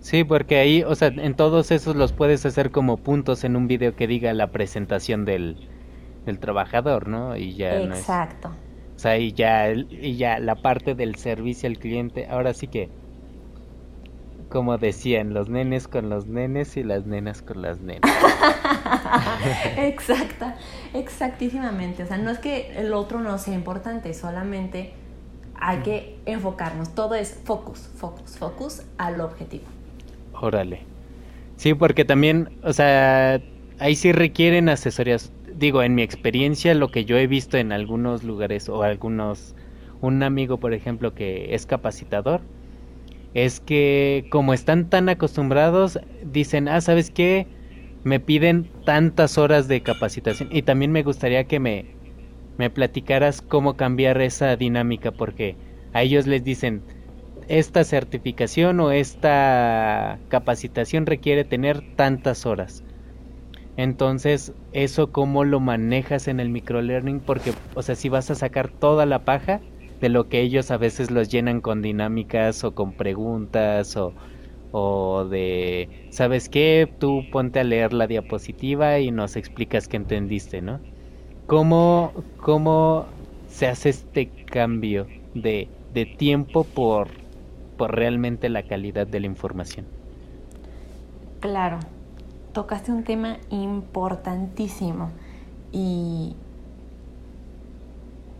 [0.00, 3.68] Sí, porque ahí, o sea, en todos esos los puedes hacer como puntos en un
[3.68, 5.70] video que diga la presentación del,
[6.24, 7.36] del trabajador, ¿no?
[7.36, 8.48] Y ya Exacto.
[8.96, 12.90] o sea, y ya, y ya la parte del servicio al cliente, ahora sí que
[14.52, 18.02] como decían, los nenes con los nenes y las nenas con las nenas.
[19.78, 20.56] Exacta,
[20.92, 22.02] exactísimamente.
[22.02, 24.92] O sea, no es que el otro no sea importante, solamente
[25.54, 26.94] hay que enfocarnos.
[26.94, 29.64] Todo es focus, focus, focus al objetivo.
[30.34, 30.80] Órale.
[31.56, 33.40] Sí, porque también, o sea,
[33.78, 35.32] ahí sí requieren asesorías.
[35.54, 39.54] Digo, en mi experiencia, lo que yo he visto en algunos lugares o algunos,
[40.02, 42.42] un amigo, por ejemplo, que es capacitador,
[43.34, 47.46] es que como están tan acostumbrados, dicen, ah, ¿sabes qué?
[48.04, 51.86] Me piden tantas horas de capacitación y también me gustaría que me,
[52.58, 55.56] me platicaras cómo cambiar esa dinámica porque
[55.92, 56.82] a ellos les dicen,
[57.48, 62.84] esta certificación o esta capacitación requiere tener tantas horas.
[63.76, 68.68] Entonces, eso cómo lo manejas en el microlearning porque, o sea, si vas a sacar
[68.68, 69.60] toda la paja,
[70.02, 74.12] de lo que ellos a veces los llenan con dinámicas o con preguntas o,
[74.72, 76.92] o de, ¿sabes qué?
[76.98, 80.80] Tú ponte a leer la diapositiva y nos explicas qué entendiste, ¿no?
[81.46, 83.06] ¿Cómo, cómo
[83.46, 87.06] se hace este cambio de, de tiempo por,
[87.76, 89.86] por realmente la calidad de la información?
[91.38, 91.78] Claro,
[92.52, 95.10] tocaste un tema importantísimo
[95.70, 96.34] y,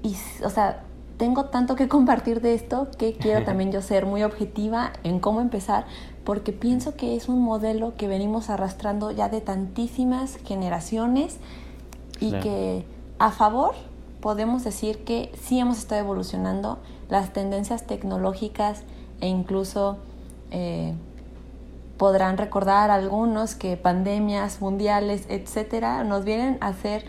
[0.03, 0.82] y o sea,
[1.23, 5.41] tengo tanto que compartir de esto que quiero también yo ser muy objetiva en cómo
[5.41, 5.85] empezar,
[6.25, 11.39] porque pienso que es un modelo que venimos arrastrando ya de tantísimas generaciones
[12.18, 12.85] y que
[13.20, 13.77] a favor
[14.20, 18.83] podemos decir que sí hemos estado evolucionando las tendencias tecnológicas
[19.20, 19.99] e incluso
[20.51, 20.93] eh,
[21.99, 27.05] podrán recordar algunos que pandemias mundiales, etcétera, nos vienen a hacer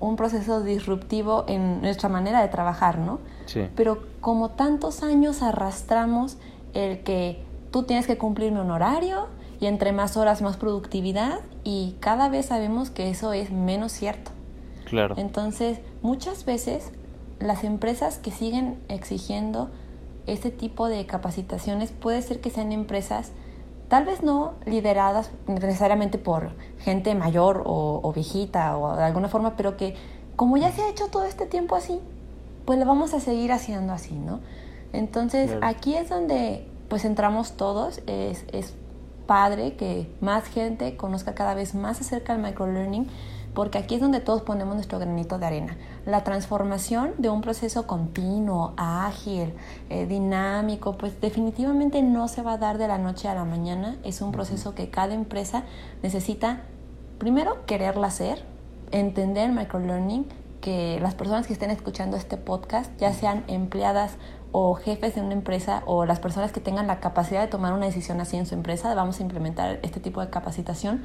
[0.00, 3.20] un proceso disruptivo en nuestra manera de trabajar, ¿no?
[3.46, 3.66] Sí.
[3.74, 6.38] Pero como tantos años arrastramos
[6.74, 9.26] el que tú tienes que cumplirme un horario
[9.60, 14.30] y entre más horas más productividad y cada vez sabemos que eso es menos cierto.
[14.84, 15.14] Claro.
[15.18, 16.92] Entonces, muchas veces
[17.40, 19.70] las empresas que siguen exigiendo
[20.26, 23.32] este tipo de capacitaciones puede ser que sean empresas
[23.88, 29.76] tal vez no lideradas necesariamente por gente mayor o, viejita o de alguna forma, pero
[29.76, 29.94] que
[30.36, 32.00] como ya se ha hecho todo este tiempo así,
[32.64, 34.40] pues lo vamos a seguir haciendo así, ¿no?
[34.92, 38.74] Entonces aquí es donde pues entramos todos, es, es
[39.26, 43.08] padre que más gente conozca cada vez más acerca del microlearning
[43.54, 45.76] porque aquí es donde todos ponemos nuestro granito de arena.
[46.06, 49.54] La transformación de un proceso continuo, ágil,
[49.90, 53.96] eh, dinámico, pues definitivamente no se va a dar de la noche a la mañana.
[54.04, 55.64] Es un proceso que cada empresa
[56.02, 56.62] necesita,
[57.18, 58.44] primero, quererla hacer,
[58.90, 60.26] entender microlearning,
[60.60, 64.16] que las personas que estén escuchando este podcast, ya sean empleadas
[64.52, 67.86] o jefes de una empresa o las personas que tengan la capacidad de tomar una
[67.86, 71.04] decisión así en su empresa, vamos a implementar este tipo de capacitación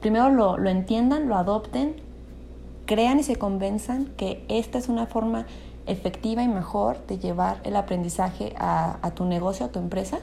[0.00, 1.96] primero lo, lo entiendan, lo adopten,
[2.86, 5.46] crean y se convenzan que esta es una forma
[5.86, 10.18] efectiva y mejor de llevar el aprendizaje a, a tu negocio, a tu empresa,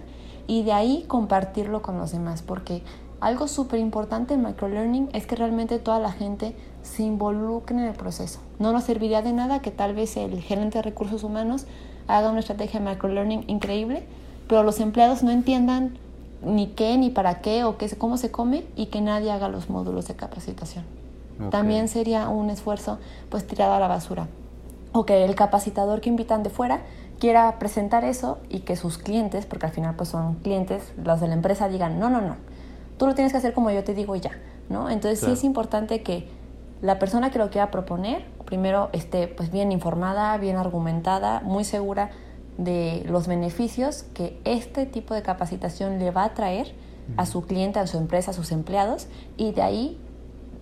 [0.47, 2.84] y de ahí compartirlo con los demás, porque
[3.21, 7.93] algo súper importante en microlearning es que realmente toda la gente se involucre en el
[7.93, 8.39] proceso.
[8.59, 11.65] No nos serviría de nada que tal vez el gerente de recursos humanos
[12.07, 14.05] haga una estrategia de microlearning increíble,
[14.47, 15.97] pero los empleados no entiendan
[16.45, 19.69] ni qué, ni para qué, o qué, cómo se come, y que nadie haga los
[19.69, 20.85] módulos de capacitación.
[21.51, 22.97] También sería un esfuerzo
[23.29, 24.27] pues tirado a la basura.
[24.93, 26.83] O que el capacitador que invitan de fuera
[27.19, 31.27] quiera presentar eso y que sus clientes, porque al final pues son clientes, los de
[31.27, 32.37] la empresa digan, no, no, no,
[32.97, 34.31] tú lo tienes que hacer como yo te digo y ya,
[34.69, 34.89] ¿no?
[34.89, 36.29] Entonces sí es importante que
[36.81, 42.11] la persona que lo quiera proponer, primero esté pues bien informada, bien argumentada, muy segura
[42.58, 46.74] de los beneficios que este tipo de capacitación le va a traer
[47.18, 49.99] a su cliente, a su empresa, a sus empleados y de ahí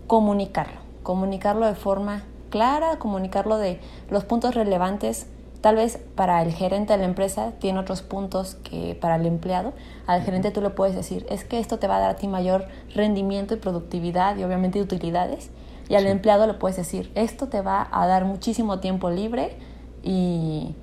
[0.08, 3.80] comunicarlo, comunicarlo de forma clara, comunicarlo de
[4.10, 5.28] los puntos relevantes.
[5.62, 9.74] Tal vez para el gerente de la empresa tiene otros puntos que para el empleado.
[10.08, 12.28] Al gerente tú le puedes decir, es que esto te va a dar a ti
[12.28, 15.52] mayor rendimiento y productividad y obviamente utilidades.
[15.88, 19.58] Y al empleado le puedes decir, esto te va a dar muchísimo tiempo libre
[20.04, 20.76] y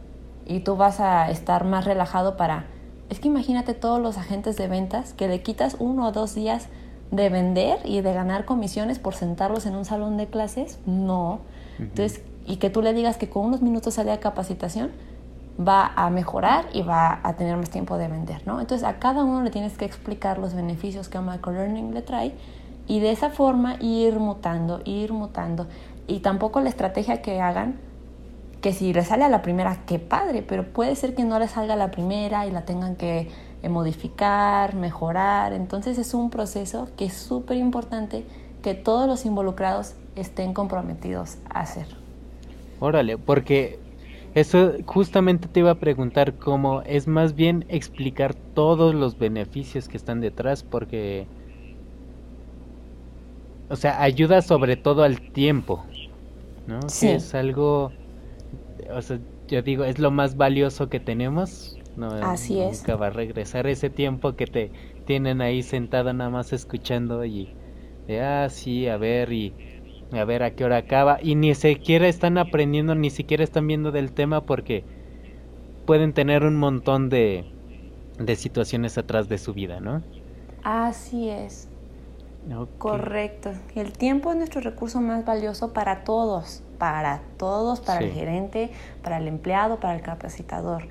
[0.50, 2.66] y tú vas a estar más relajado para...
[3.08, 6.66] Es que imagínate todos los agentes de ventas que le quitas uno o dos días
[7.12, 10.80] de vender y de ganar comisiones por sentarlos en un salón de clases.
[10.86, 11.38] No.
[11.78, 14.90] Entonces, y que tú le digas que con unos minutos de capacitación
[15.56, 18.60] va a mejorar y va a tener más tiempo de vender, ¿no?
[18.60, 22.34] Entonces, a cada uno le tienes que explicar los beneficios que a microlearning le trae
[22.88, 25.68] y de esa forma ir mutando, ir mutando.
[26.08, 27.78] Y tampoco la estrategia que hagan
[28.60, 31.48] que si le sale a la primera, qué padre, pero puede ser que no le
[31.48, 33.28] salga a la primera y la tengan que
[33.62, 35.52] eh, modificar, mejorar.
[35.52, 38.24] Entonces es un proceso que es súper importante
[38.62, 41.86] que todos los involucrados estén comprometidos a hacer.
[42.80, 43.78] Órale, porque
[44.34, 49.96] eso justamente te iba a preguntar cómo es más bien explicar todos los beneficios que
[49.96, 51.26] están detrás, porque,
[53.68, 55.84] o sea, ayuda sobre todo al tiempo,
[56.66, 56.88] ¿no?
[56.88, 57.08] Sí.
[57.08, 57.92] es algo
[58.92, 59.18] o sea,
[59.48, 61.76] yo digo, es lo más valioso que tenemos.
[61.96, 62.80] No, Así es.
[62.80, 64.70] Nunca va a regresar ese tiempo que te
[65.06, 67.52] tienen ahí sentado nada más escuchando y
[68.06, 69.52] de, ah, sí, a ver, y
[70.12, 71.18] a ver a qué hora acaba.
[71.22, 74.84] Y ni siquiera están aprendiendo, ni siquiera están viendo del tema porque
[75.84, 77.44] pueden tener un montón de,
[78.18, 80.02] de situaciones atrás de su vida, ¿no?
[80.62, 81.68] Así es.
[82.78, 83.50] Correcto.
[83.74, 88.70] El tiempo es nuestro recurso más valioso para todos para todos, para el gerente,
[89.02, 90.84] para el empleado, para el capacitador.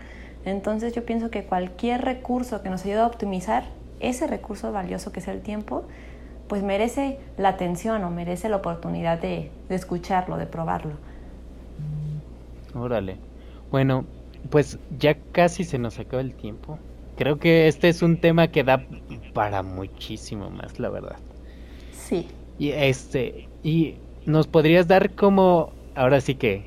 [0.46, 3.64] Entonces yo pienso que cualquier recurso que nos ayude a optimizar
[4.00, 5.86] ese recurso valioso que es el tiempo,
[6.48, 10.94] pues merece la atención o merece la oportunidad de, escucharlo, de probarlo.
[12.76, 13.18] Órale.
[13.72, 14.06] Bueno,
[14.52, 16.78] pues ya casi se nos acaba el tiempo.
[17.18, 18.86] Creo que este es un tema que da
[19.34, 21.18] para muchísimo más, la verdad.
[21.92, 22.28] Sí.
[22.60, 23.96] Y este, y
[24.28, 26.64] nos podrías dar como ahora sí que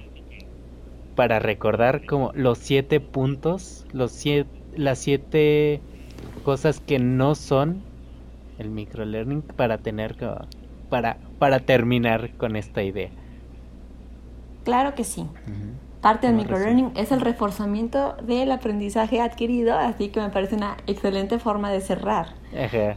[1.16, 5.80] para recordar como los siete puntos, los siete, las siete
[6.44, 7.82] cosas que no son
[8.58, 10.16] el microlearning para tener
[10.90, 13.10] para para terminar con esta idea.
[14.64, 15.26] Claro que sí.
[16.02, 21.38] Parte del microlearning es el reforzamiento del aprendizaje adquirido, así que me parece una excelente
[21.38, 22.34] forma de cerrar.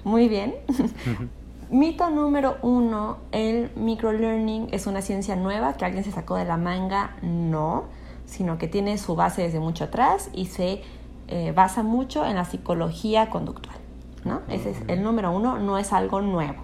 [0.03, 0.53] Muy bien.
[1.69, 6.57] Mito número uno, el microlearning es una ciencia nueva que alguien se sacó de la
[6.57, 7.15] manga.
[7.21, 7.85] No,
[8.25, 10.81] sino que tiene su base desde mucho atrás y se
[11.27, 13.77] eh, basa mucho en la psicología conductual.
[14.23, 14.41] ¿no?
[14.49, 16.63] Ese es el número uno, no es algo nuevo.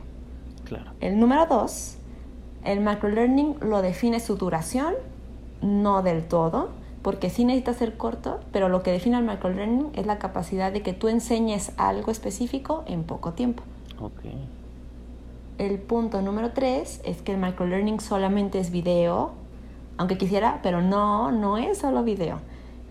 [0.66, 0.91] Claro.
[0.99, 1.97] El número dos,
[2.64, 4.95] el microlearning lo define su duración,
[5.62, 6.70] no del todo,
[7.02, 10.82] porque sí necesita ser corto, pero lo que define el microlearning es la capacidad de
[10.82, 13.64] que tú enseñes algo específico en poco tiempo.
[13.99, 14.22] Ok.
[15.62, 19.34] El punto número tres es que el microlearning solamente es video,
[19.97, 22.39] aunque quisiera, pero no, no es solo video.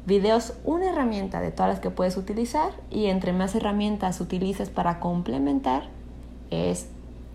[0.06, 4.70] Video es una herramienta de todas las que puedes utilizar y entre más herramientas utilices
[4.70, 5.88] para complementar,
[6.52, 6.86] es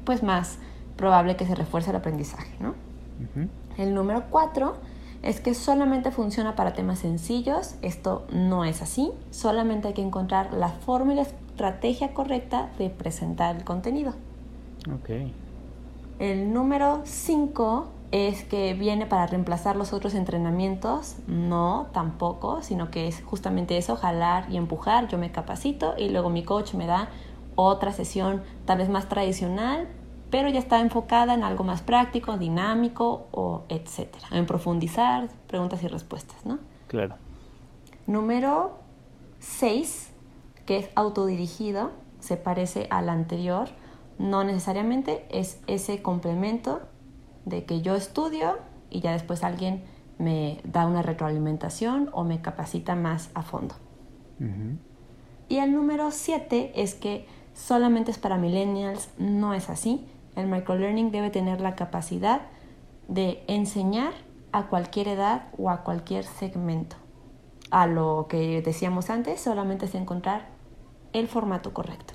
[0.05, 0.57] pues más
[0.95, 2.73] probable que se refuerce el aprendizaje, ¿no?
[3.77, 4.77] El número cuatro
[5.21, 7.75] es que solamente funciona para temas sencillos.
[7.81, 9.11] Esto no es así.
[9.31, 14.13] Solamente hay que encontrar la forma y la estrategia correcta de presentar el contenido.
[14.93, 15.09] Ok.
[16.19, 21.17] El número 5 es que viene para reemplazar los otros entrenamientos.
[21.27, 25.07] No, tampoco, sino que es justamente eso, jalar y empujar.
[25.07, 27.09] Yo me capacito y luego mi coach me da
[27.55, 29.87] otra sesión tal vez más tradicional,
[30.29, 34.27] pero ya está enfocada en algo más práctico, dinámico o etcétera.
[34.31, 36.59] En profundizar, preguntas y respuestas, ¿no?
[36.87, 37.15] Claro.
[38.07, 38.77] Número
[39.39, 40.11] 6,
[40.65, 43.69] que es autodirigido, se parece al anterior,
[44.17, 46.81] no necesariamente es ese complemento
[47.45, 48.57] de que yo estudio
[48.89, 49.83] y ya después alguien
[50.17, 53.75] me da una retroalimentación o me capacita más a fondo.
[55.47, 60.05] Y el número 7 es que solamente es para millennials, no es así.
[60.35, 62.41] El microlearning debe tener la capacidad
[63.07, 64.13] de enseñar
[64.51, 66.95] a cualquier edad o a cualquier segmento.
[67.71, 70.49] A lo que decíamos antes, solamente es encontrar
[71.13, 72.14] el formato correcto.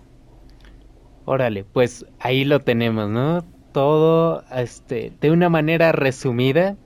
[1.32, 3.44] Órale, pues ahí lo tenemos, ¿no?
[3.70, 6.76] Todo, este, de una manera resumida,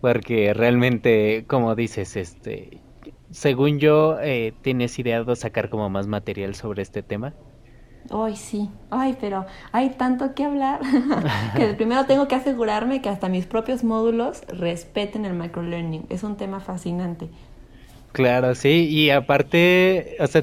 [0.00, 2.84] porque realmente, como dices, este,
[3.30, 7.38] según yo, eh, tienes ideado sacar como más material sobre este tema.
[8.10, 8.70] Ay, sí.
[8.90, 10.80] Ay, pero hay tanto que hablar
[11.54, 16.06] que primero tengo que asegurarme que hasta mis propios módulos respeten el microlearning.
[16.10, 17.30] Es un tema fascinante.
[18.12, 20.42] Claro, sí, y aparte, o sea,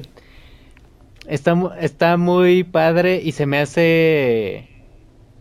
[1.28, 4.68] está, está muy padre y se me hace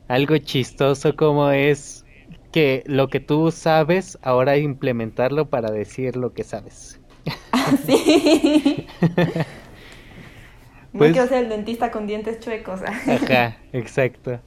[0.07, 2.05] algo chistoso como es
[2.51, 6.99] que lo que tú sabes, ahora implementarlo para decir lo que sabes.
[7.51, 8.85] Así.
[10.93, 12.81] No Pues- quiero ser el dentista con dientes chuecos.
[13.07, 14.39] Ajá, exacto.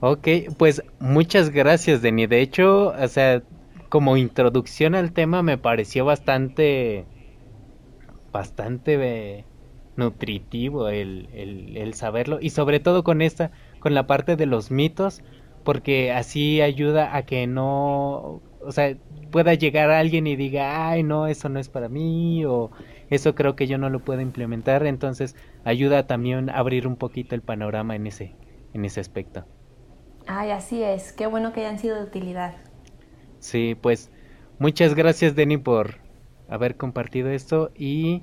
[0.00, 2.26] Ok, pues muchas gracias, Denny.
[2.26, 3.42] De hecho, o sea,
[3.88, 7.04] como introducción al tema me pareció bastante,
[8.32, 9.44] bastante eh,
[9.96, 14.70] nutritivo el, el, el saberlo y sobre todo con esta, con la parte de los
[14.70, 15.22] mitos,
[15.62, 18.96] porque así ayuda a que no, o sea,
[19.30, 22.70] pueda llegar alguien y diga, ay, no, eso no es para mí o
[23.10, 27.34] eso creo que yo no lo puedo implementar, entonces ayuda también a abrir un poquito
[27.34, 28.36] el panorama en ese,
[28.72, 29.46] en ese aspecto.
[30.26, 31.12] Ay, así es.
[31.14, 32.54] Qué bueno que hayan sido de utilidad.
[33.38, 34.10] Sí, pues
[34.58, 36.00] muchas gracias, Denny, por
[36.48, 38.22] haber compartido esto y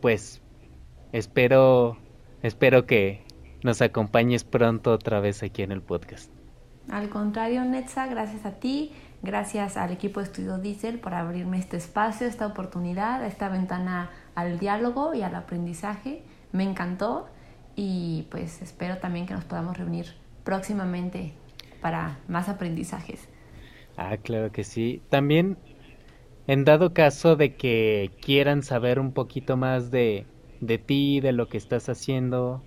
[0.00, 0.42] pues
[1.12, 1.98] espero,
[2.42, 3.24] espero que
[3.62, 6.30] nos acompañes pronto otra vez aquí en el podcast.
[6.90, 8.92] Al contrario, Netza, gracias a ti,
[9.22, 14.58] gracias al equipo de Estudio Diesel por abrirme este espacio, esta oportunidad, esta ventana al
[14.58, 16.22] diálogo y al aprendizaje.
[16.52, 17.28] Me encantó
[17.76, 20.06] y pues espero también que nos podamos reunir
[20.42, 21.34] próximamente
[21.80, 23.28] para más aprendizajes.
[23.96, 25.02] Ah, claro que sí.
[25.10, 25.58] También,
[26.50, 30.26] en dado caso de que quieran saber un poquito más de,
[30.58, 32.64] de ti, de lo que estás haciendo,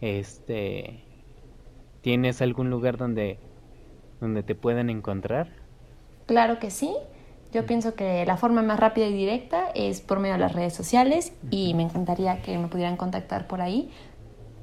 [0.00, 1.04] este,
[2.00, 3.38] ¿tienes algún lugar donde,
[4.18, 5.50] donde te puedan encontrar?
[6.24, 6.96] Claro que sí.
[7.52, 10.72] Yo pienso que la forma más rápida y directa es por medio de las redes
[10.72, 13.90] sociales y me encantaría que me pudieran contactar por ahí.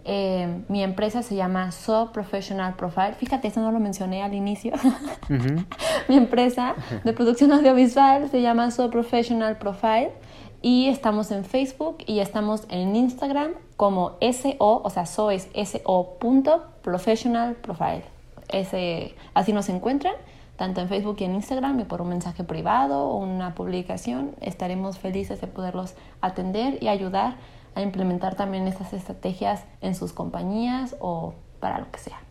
[0.07, 3.13] Eh, mi empresa se llama So Professional Profile.
[3.13, 4.73] Fíjate, eso no lo mencioné al inicio.
[5.29, 5.65] Ujú.
[6.07, 10.11] mi empresa de producción audiovisual se llama So Professional Profile
[10.61, 16.17] y estamos en Facebook y estamos en Instagram como SO, o sea, So es SO
[16.81, 18.03] Professional Profile.
[18.49, 20.13] Ese, así nos encuentran,
[20.55, 24.35] tanto en Facebook y en Instagram, y por un mensaje privado o una publicación.
[24.41, 27.35] Estaremos felices de poderlos atender y ayudar
[27.75, 32.21] a implementar también estas estrategias en sus compañías o para lo que sea.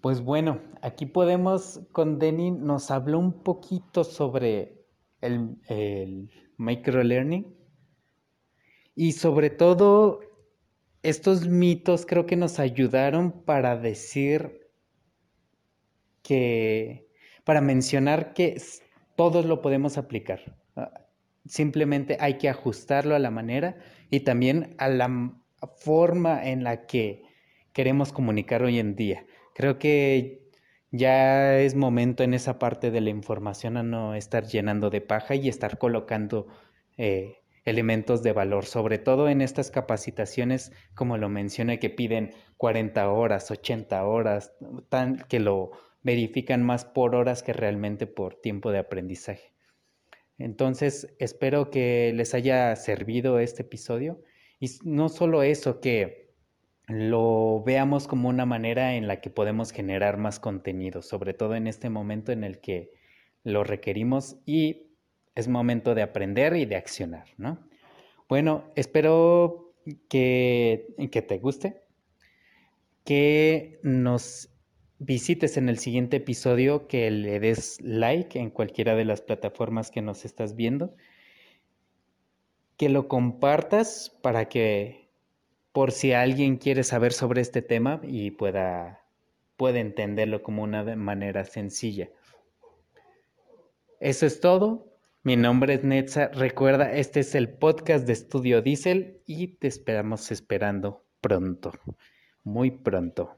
[0.00, 4.86] Pues bueno, aquí podemos, con Denny nos habló un poquito sobre
[5.20, 7.54] el, el microlearning
[8.94, 10.20] y sobre todo
[11.02, 14.68] estos mitos creo que nos ayudaron para decir
[16.22, 17.08] que,
[17.44, 18.60] para mencionar que
[19.16, 20.56] todos lo podemos aplicar.
[20.76, 21.06] Ah,
[21.46, 23.76] simplemente hay que ajustarlo a la manera
[24.10, 25.34] y también a la
[25.78, 27.22] forma en la que
[27.72, 29.26] queremos comunicar hoy en día.
[29.54, 30.48] Creo que
[30.90, 35.34] ya es momento en esa parte de la información a no estar llenando de paja
[35.34, 36.46] y estar colocando
[36.96, 43.10] eh, elementos de valor, sobre todo en estas capacitaciones, como lo mencioné, que piden 40
[43.10, 44.52] horas, 80 horas,
[45.28, 49.52] que lo verifican más por horas que realmente por tiempo de aprendizaje.
[50.38, 54.22] Entonces, espero que les haya servido este episodio
[54.60, 56.28] y no solo eso, que
[56.86, 61.66] lo veamos como una manera en la que podemos generar más contenido, sobre todo en
[61.66, 62.92] este momento en el que
[63.44, 64.88] lo requerimos y
[65.34, 67.68] es momento de aprender y de accionar, ¿no?
[68.28, 69.74] Bueno, espero
[70.08, 71.82] que, que te guste,
[73.04, 74.50] que nos
[74.98, 80.02] visites en el siguiente episodio, que le des like en cualquiera de las plataformas que
[80.02, 80.94] nos estás viendo,
[82.76, 85.08] que lo compartas para que
[85.72, 89.04] por si alguien quiere saber sobre este tema y pueda,
[89.56, 92.10] pueda entenderlo como una manera sencilla.
[94.00, 94.86] Eso es todo.
[95.22, 96.28] Mi nombre es Netza.
[96.28, 101.72] Recuerda, este es el podcast de Estudio Diesel y te esperamos esperando pronto,
[102.44, 103.37] muy pronto.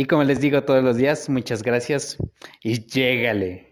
[0.00, 2.16] Y como les digo todos los días, muchas gracias
[2.62, 3.69] y llégale.